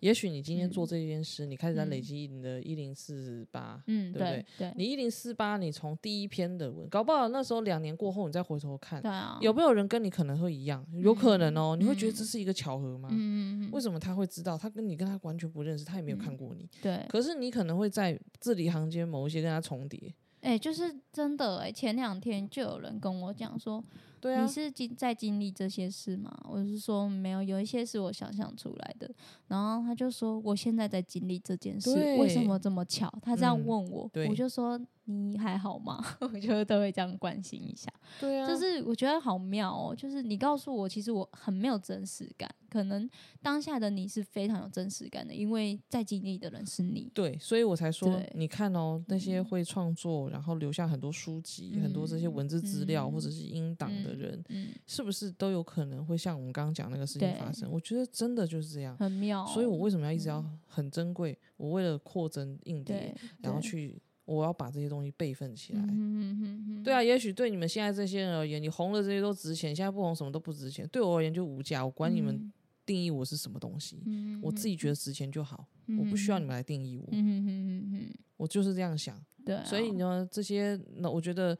[0.01, 10.87] 也许你今天做嗯这件事，你开始在累嗯积你的一零四八，嗯，对不对对你一零四八，你从第一篇的文，搞不好那时候两年过后，你再回头看，对啊，有没有人跟你可能会一样？
[10.93, 13.09] 有可能哦，你会觉得嗯这是一个巧合吗？
[13.11, 14.57] 嗯嗯嗯为什么他会知道？
[14.57, 16.69] 他跟你跟他完全不认识，他也没有看过你。
[16.81, 20.15] 对，可是你可能会在字里行间某一些跟他重叠。
[20.43, 23.83] 哎、就是真的哎、前两天就有人跟我讲说，
[24.23, 26.33] 对啊你，是经在经历这些事吗？
[26.49, 29.11] 我是说没有，有一些是我想象出来的。
[29.49, 33.13] 然后他就说，我现在在经历这件事，为什么这么巧？
[33.21, 36.05] 他这样嗯问我，对我就说你还好吗？
[36.21, 37.93] 我觉得都会这样关心一下。
[38.21, 43.09] 对啊，就是我觉得好妙哦，就是你告诉我，其实我很没有真实感，可能
[43.41, 47.11] 当下的你是非常有真实感的，因为在经历的人是你。
[47.15, 57.71] 对，所以我才说，你看哦，那些会创作，然后留下很多书籍、很多这些文字资料、嗯或者是音档的人，嗯，是不是都有可能会像我们刚刚讲那个事情发生？
[57.71, 58.97] 我觉得真的就是这样。
[58.97, 61.37] 很妙哦、所以我为什么要一直要很珍贵？
[61.57, 64.01] 我为了扩增硬碟然后去，
[64.33, 65.81] 我要把这些东西备份起来。
[65.81, 70.89] 嗯哼哼对啊，也许对你们现在这些人而言，你红了这些都值钱，现在不红什么都不值钱。
[70.89, 72.53] 对我而言就无价，我管你们嗯
[72.85, 75.69] 定义我是什么东西，嗯我自己觉得值钱就好，
[75.99, 79.23] 我不需要你们来定义我，嗯哼哼哼哼，我就是这样想。
[79.45, 81.57] 对、啊，所以呢，这些那我觉得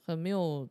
[0.00, 0.68] 很没有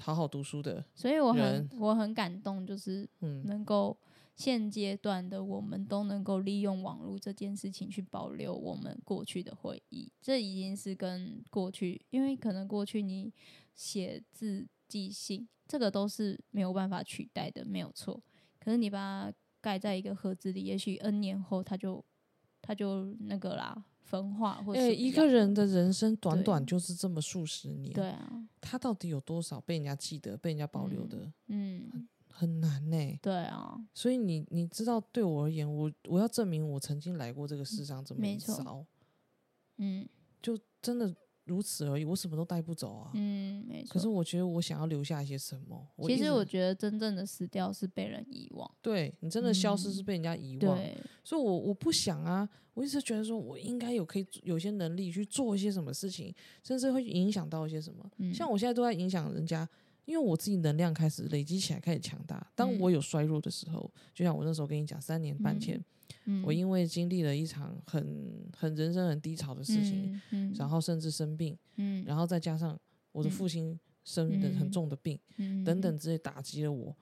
[0.00, 3.96] 好好读书的，所以我很我很感动，就是嗯，能够
[4.34, 13.32] 现阶段的我们都能够利用网络这件事情去保留我们过去的回忆，这已经是跟过去，因为可能过去你
[13.74, 18.22] 写字记信，这个都是没有办法取代的，没有错。
[18.58, 22.04] 可是你把它盖在一个盒子里，也许 N 年后它就
[22.60, 38.84] 它就那个啦，分化或哎、什么一个人的人生短短就是这么数十年，对啊，他到底有多少被人家记得、被人家保留的，嗯，很难呢、对啊，所以你你知道，对我而言，我我要证明我曾经来过这个世上这么一遭，
[39.76, 40.08] 嗯
[40.40, 41.14] 就真的
[41.44, 43.10] 如此而已，我什么都带不走啊。
[43.14, 43.92] 嗯，没错。
[43.92, 45.86] 可是我觉得我想要留下一些什么。
[46.06, 58.08] 其实我觉得真正的死掉是被人遗忘，对你真的消失嗯是被人家遗忘，对，所以我我不想啊，我一直觉得说我应该有可以有些能力去做一些什么事情，甚至会影响到一些什么。
[58.18, 59.68] 嗯像我现在都在影响人家，
[60.04, 62.44] 因为我自己能量开始累积起来，开始强大。
[62.54, 65.82] 当嗯我有衰弱的时候，就像我那时候跟你讲，三年半前，
[66.24, 72.78] 嗯，我因为经历了一场很很人生很低潮的事情，嗯，然后甚至生病，嗯，然后再加上
[73.12, 76.96] 我的父亲生的很重的病、嗯等等，之类打击了我。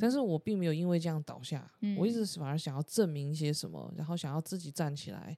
[0.00, 5.36] 但是我并没有因为这样倒下，嗯我一直反而想要证明一些什么，然后想要自己站起来。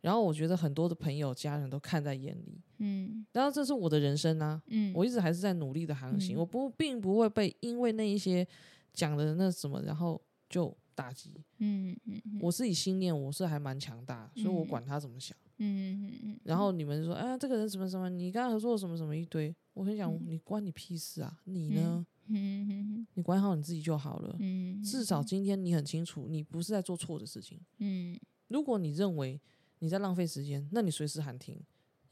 [0.00, 8.46] 然后我觉得很多的朋友、家人都看在眼里，嗯然后这是我的人生啊，嗯，我一直还是在努力的航行，嗯我不并不会被因为那一些
[8.92, 11.34] 讲的那什么，然后就打击。
[11.58, 15.36] 嗯嗯嗯我自己心念我是还蛮强大，所以我嗯管他怎么想。
[15.62, 21.38] 嗯嗯嗯，然后你们说，啊，这个人什么什么，你跟他合作什么什么一堆，我很想，嗯你关你屁事啊？
[21.44, 22.06] 你呢？
[22.32, 24.34] 嗯嗯你管好你自己就好了。
[24.38, 27.60] 嗯，至少今天你很清楚，你不是在做错的事情。
[27.78, 29.38] 嗯如果你认为
[29.80, 31.60] 你在浪费时间，那你随时喊停。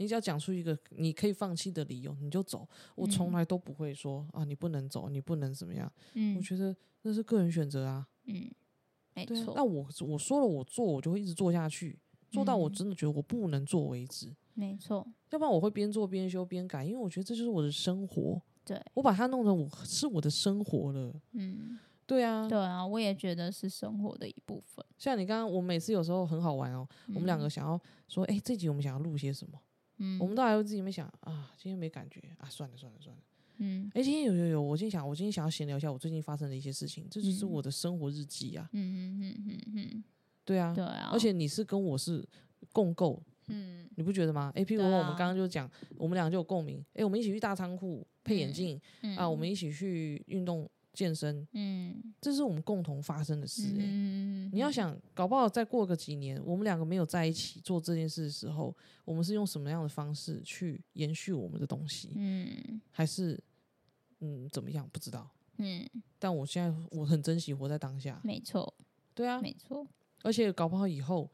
[0.00, 2.68] 你只要讲出一个你可以放弃的理由，你就走。
[2.94, 5.92] 我从嗯来都不会说啊，你不能走，你不能怎么样。
[6.14, 8.06] 嗯，我觉得那是个人选择啊。
[8.26, 8.48] 嗯，
[9.14, 11.98] 没错，那我我说了我做，我就会一直做下去，
[12.30, 14.32] 做到我嗯真的觉得我不能做为止。
[14.54, 18.40] 没错，要不然我会边做边修边改，因为我觉得这就是我的生活。
[18.64, 21.20] 对，我把它弄成我是我的生活了。
[21.32, 21.76] 嗯，
[22.08, 24.82] 对啊，对啊，我也觉得是生活的一部分。
[24.96, 26.88] 像你刚刚，我每次有时候很好玩哦。
[27.08, 27.78] 我们两个想要
[28.08, 29.60] 说，哎、这集我们想要录些什么？
[29.98, 33.22] 嗯，我们都还会自己没想啊，今天没感觉啊，算了算了算了。
[33.58, 38.66] 嗯哎、今天有有有，我今天想，我今天想要闲聊一下我最近发生的一些事情，这就是嗯我的生活日记啊。
[38.72, 40.04] 嗯嗯嗯嗯嗯，
[40.46, 42.26] 对啊，对啊，而且你是跟我是
[42.72, 44.50] 共构嗯你不觉得吗？
[44.54, 52.02] 如说我们刚刚就讲，我们俩就有共鸣，诶，我们一起去大仓库配眼嗯镜、嗯啊，我们一起去运动健身，嗯。
[52.20, 53.84] 这是我们共同发生的事、诶。
[53.84, 62.80] 嗯，你要想，搞不好再过个几年，我们两个没有在一起做这件事的时候，我们是用什么样的方式去延续我们的东西，嗯。
[62.90, 63.40] 还是
[64.18, 64.88] 嗯怎么样？
[64.92, 65.30] 不知道。
[65.58, 65.88] 嗯，
[66.18, 68.74] 但我现在我很珍惜活在当下，没错。
[69.14, 69.86] 对啊，没错，
[70.22, 71.30] 而且搞不好以后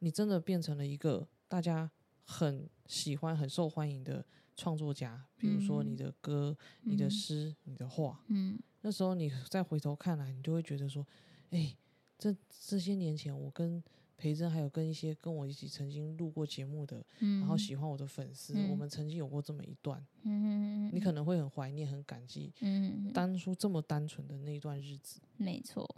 [0.00, 1.90] 你真的变成了一个大家
[2.24, 4.24] 很喜欢、很受欢迎的
[4.54, 7.10] 创作家，比如说你嗯的歌、你的嗯。
[7.10, 11.06] 诗、你的画，嗯那时候你再回头看来，你就会觉得说，
[11.50, 11.74] 哎、
[12.18, 12.34] 这
[12.66, 13.82] 这些年前我跟
[14.16, 18.78] 培珍还有跟一些跟我一起曾经录过节目的，嗯，然后喜欢我的粉丝，我嗯。
[18.78, 25.20] 们曾经有过这么一段，嗯，你可能会很怀念、很感激嗯，当初这么单纯的那一段日子。
[25.36, 25.88] 没错，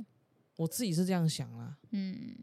[0.57, 2.35] 我自己是这样想啦，嗯，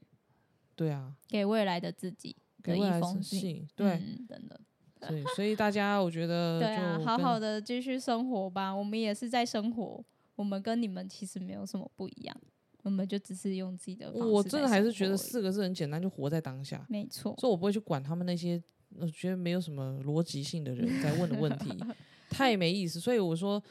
[0.76, 4.60] 对啊，给未来的自己的一给未来封信，对，嗯，真的，
[5.08, 10.04] 所以所以大家我觉得 对啊，就好好的，的继续生活吧，我们也是在生活，
[10.36, 12.36] 我们跟你们其实没有什么不一样，
[12.84, 16.86] 我们就只是用自己的方式我真的还是觉得四个字很简单，就活在当下。
[16.90, 18.62] 没错，所以我不会去管他们那些
[18.98, 21.72] 我觉得没有什么逻辑性的人在问的问题，
[22.30, 23.00] 太没意思。
[23.00, 23.62] 所以我说，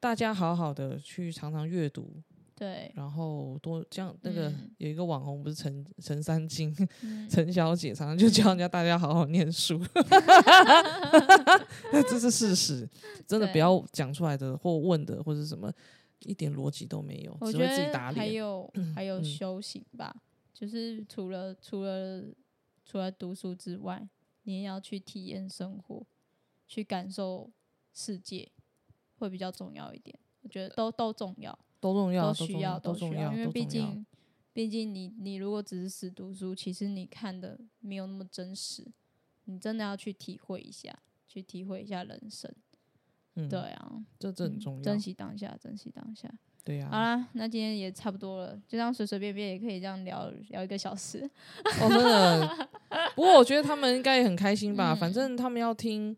[0.00, 2.22] 大家好好的去常常阅读，
[2.56, 4.16] 对，然后多这样。
[4.22, 9.78] 那个嗯有一个网红不是陈陈三金嗯 陈小姐，常常就教人家大家好好念书，
[12.08, 12.88] 这是事实，
[13.26, 15.72] 真的不要讲出来的或问的或者什么。
[16.20, 18.26] 一点逻辑都没有，只会自己打脸还。
[18.26, 20.16] 有还有嗯修行吧，
[20.52, 22.24] 就是除了除了
[22.86, 24.08] 除了读书之外，
[24.44, 26.04] 你也要去体验生活，
[26.66, 27.50] 去感受
[27.92, 28.50] 世界，
[29.18, 30.18] 会比较重要一点。
[30.40, 33.64] 我觉得都都重要，都重要，都需要，都重要，因为毕。
[33.64, 34.06] 竟
[34.52, 38.86] 毕竟你你如果只是死读书，其实你看的没有那么真实，
[39.44, 40.98] 你真的要去体会一下，
[41.28, 42.50] 去体会一下人生。
[43.34, 44.98] 嗯，对，啊，这这很嗯重要珍。
[44.98, 46.32] 惜当下，珍惜当下。
[46.64, 51.30] 对呀、好啦，那今天也差不多了，就这样随随便便也可以这样聊聊一个小时。
[51.82, 52.68] 哦，真的。
[53.14, 56.16] 不过我觉得他们应该也很开心吧，嗯反正他们要听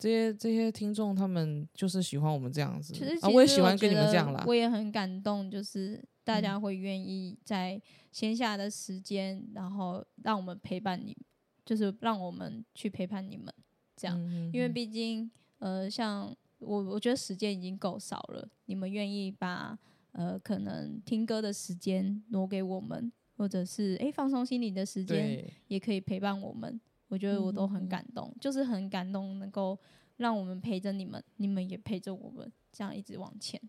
[0.00, 4.42] 这些这些听众，他们就是喜欢我们这样子其实，啊，其实我也喜欢跟你们这样啦。
[4.46, 7.80] 我也很感动，就是大嗯家会愿意在
[8.10, 11.16] 闲暇的时间，然后让我们陪伴你，
[11.64, 13.52] 就是让我们去陪伴你们，
[13.94, 14.16] 这样。
[14.18, 19.78] 嗯因为毕竟，呃，像我，我觉得时间已经够少了，你们愿意把
[20.12, 26.80] 呃可能听歌的时间挪给我们，或者是诶放松心理的时间，也可以陪伴我们，
[27.10, 27.68] 我觉得我都嗯。
[27.68, 29.78] 很感动，就是很感动，能够
[30.16, 33.60] 让我们陪着你们，你们也陪着我们，这样一直往前。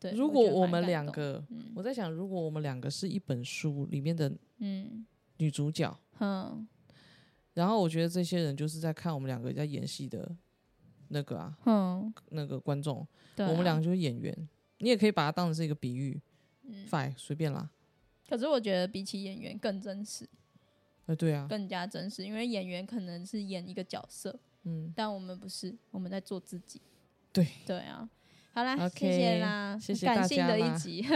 [0.00, 5.04] 对，如果我们两个，嗯我在想，如果我们两个是一本书里面的嗯。
[5.38, 6.66] 女主角，嗯
[7.52, 10.34] 然后我觉得这些人就是在看我们两个在演戏的
[11.08, 13.06] 那个啊，嗯，那个观众，
[13.36, 16.18] 我们两个就是演员，你也可以把它当成是一个比喻
[16.62, 17.68] 嗯，，fine，随便啦。
[18.26, 20.26] 可是我觉得比起演员更真实，
[21.06, 26.80] 呃，对啊，更加真实，因为演员可能是演一个角色，嗯，但我们不是，我们在做自己。
[27.32, 28.08] 对对啊，
[28.52, 31.06] 好啦谢谢啦，谢谢感性大家啦的一集，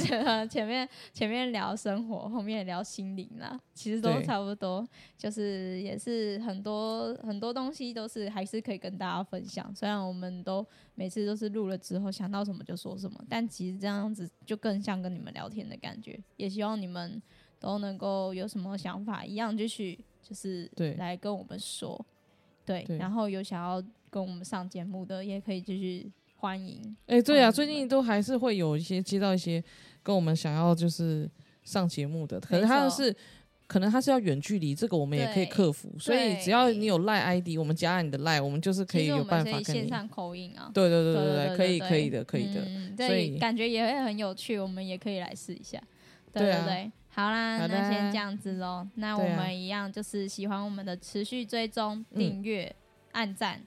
[0.00, 4.86] 前前面前面聊生活，后面聊心灵啦，其实都差不多，
[5.18, 9.74] 就是也是很多很多东西都是还是可以跟大家分享。
[9.74, 10.64] 虽然我们都
[10.94, 16.18] 每次都是录了之后想到什么就说什么，但其实这样子就更像跟你们聊天的感觉。
[16.36, 17.20] 也希望你们
[17.58, 22.04] 都能够有什么想法，一样继续就是对来跟我们说。
[22.64, 26.96] 对，对然后有想要跟我们上节目的，也可以继续欢迎。
[27.06, 29.62] 哎、对啊，欢迎最近都还是会有一些接到一些
[30.02, 31.30] 跟我们想要就是
[31.62, 33.14] 上节目的，可是他是
[33.68, 35.92] 可能他是要远距离，这个我们也可以对克服。
[35.98, 39.72] 所以对只要你有赖 ID，我们加了你的赖，我们就是可以有其实我们可以办法。
[39.72, 40.70] 线上口音啊。
[40.74, 42.62] 对对对对对，可以可以的，可以的。
[42.66, 45.80] 嗯，所对，以感觉也会很有趣，我们也可以来试一下。
[46.32, 48.86] 对对啊对对，好啦，好那先的这样子喽。
[48.96, 52.18] 那我们一样就是喜欢我们的持续追踪、嗯。
[52.18, 52.76] 订阅、
[53.12, 53.58] 按赞、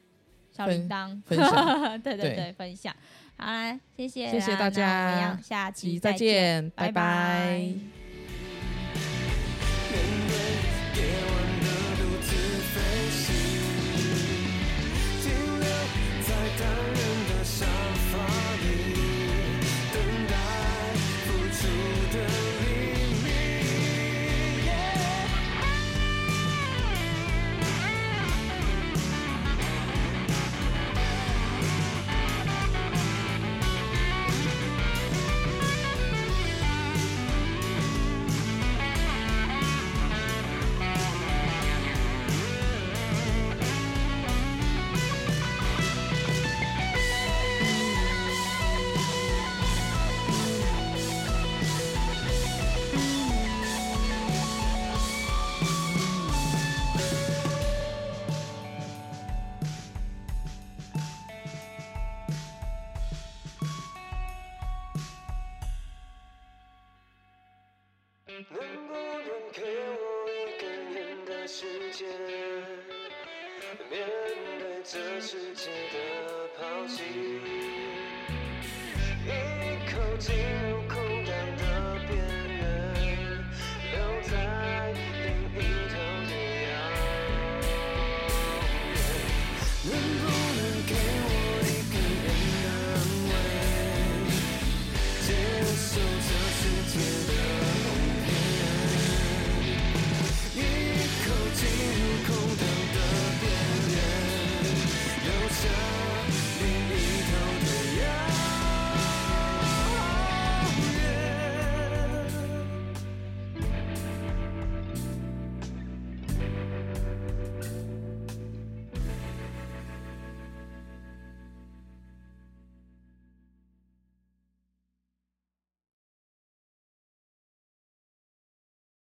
[0.51, 1.99] 小分铃铛，分享。
[2.01, 2.35] 对对对。
[2.35, 2.95] 对，分享。
[3.37, 7.73] 好啦，谢谢啦，谢谢大那我们一家样下期再见，见，拜拜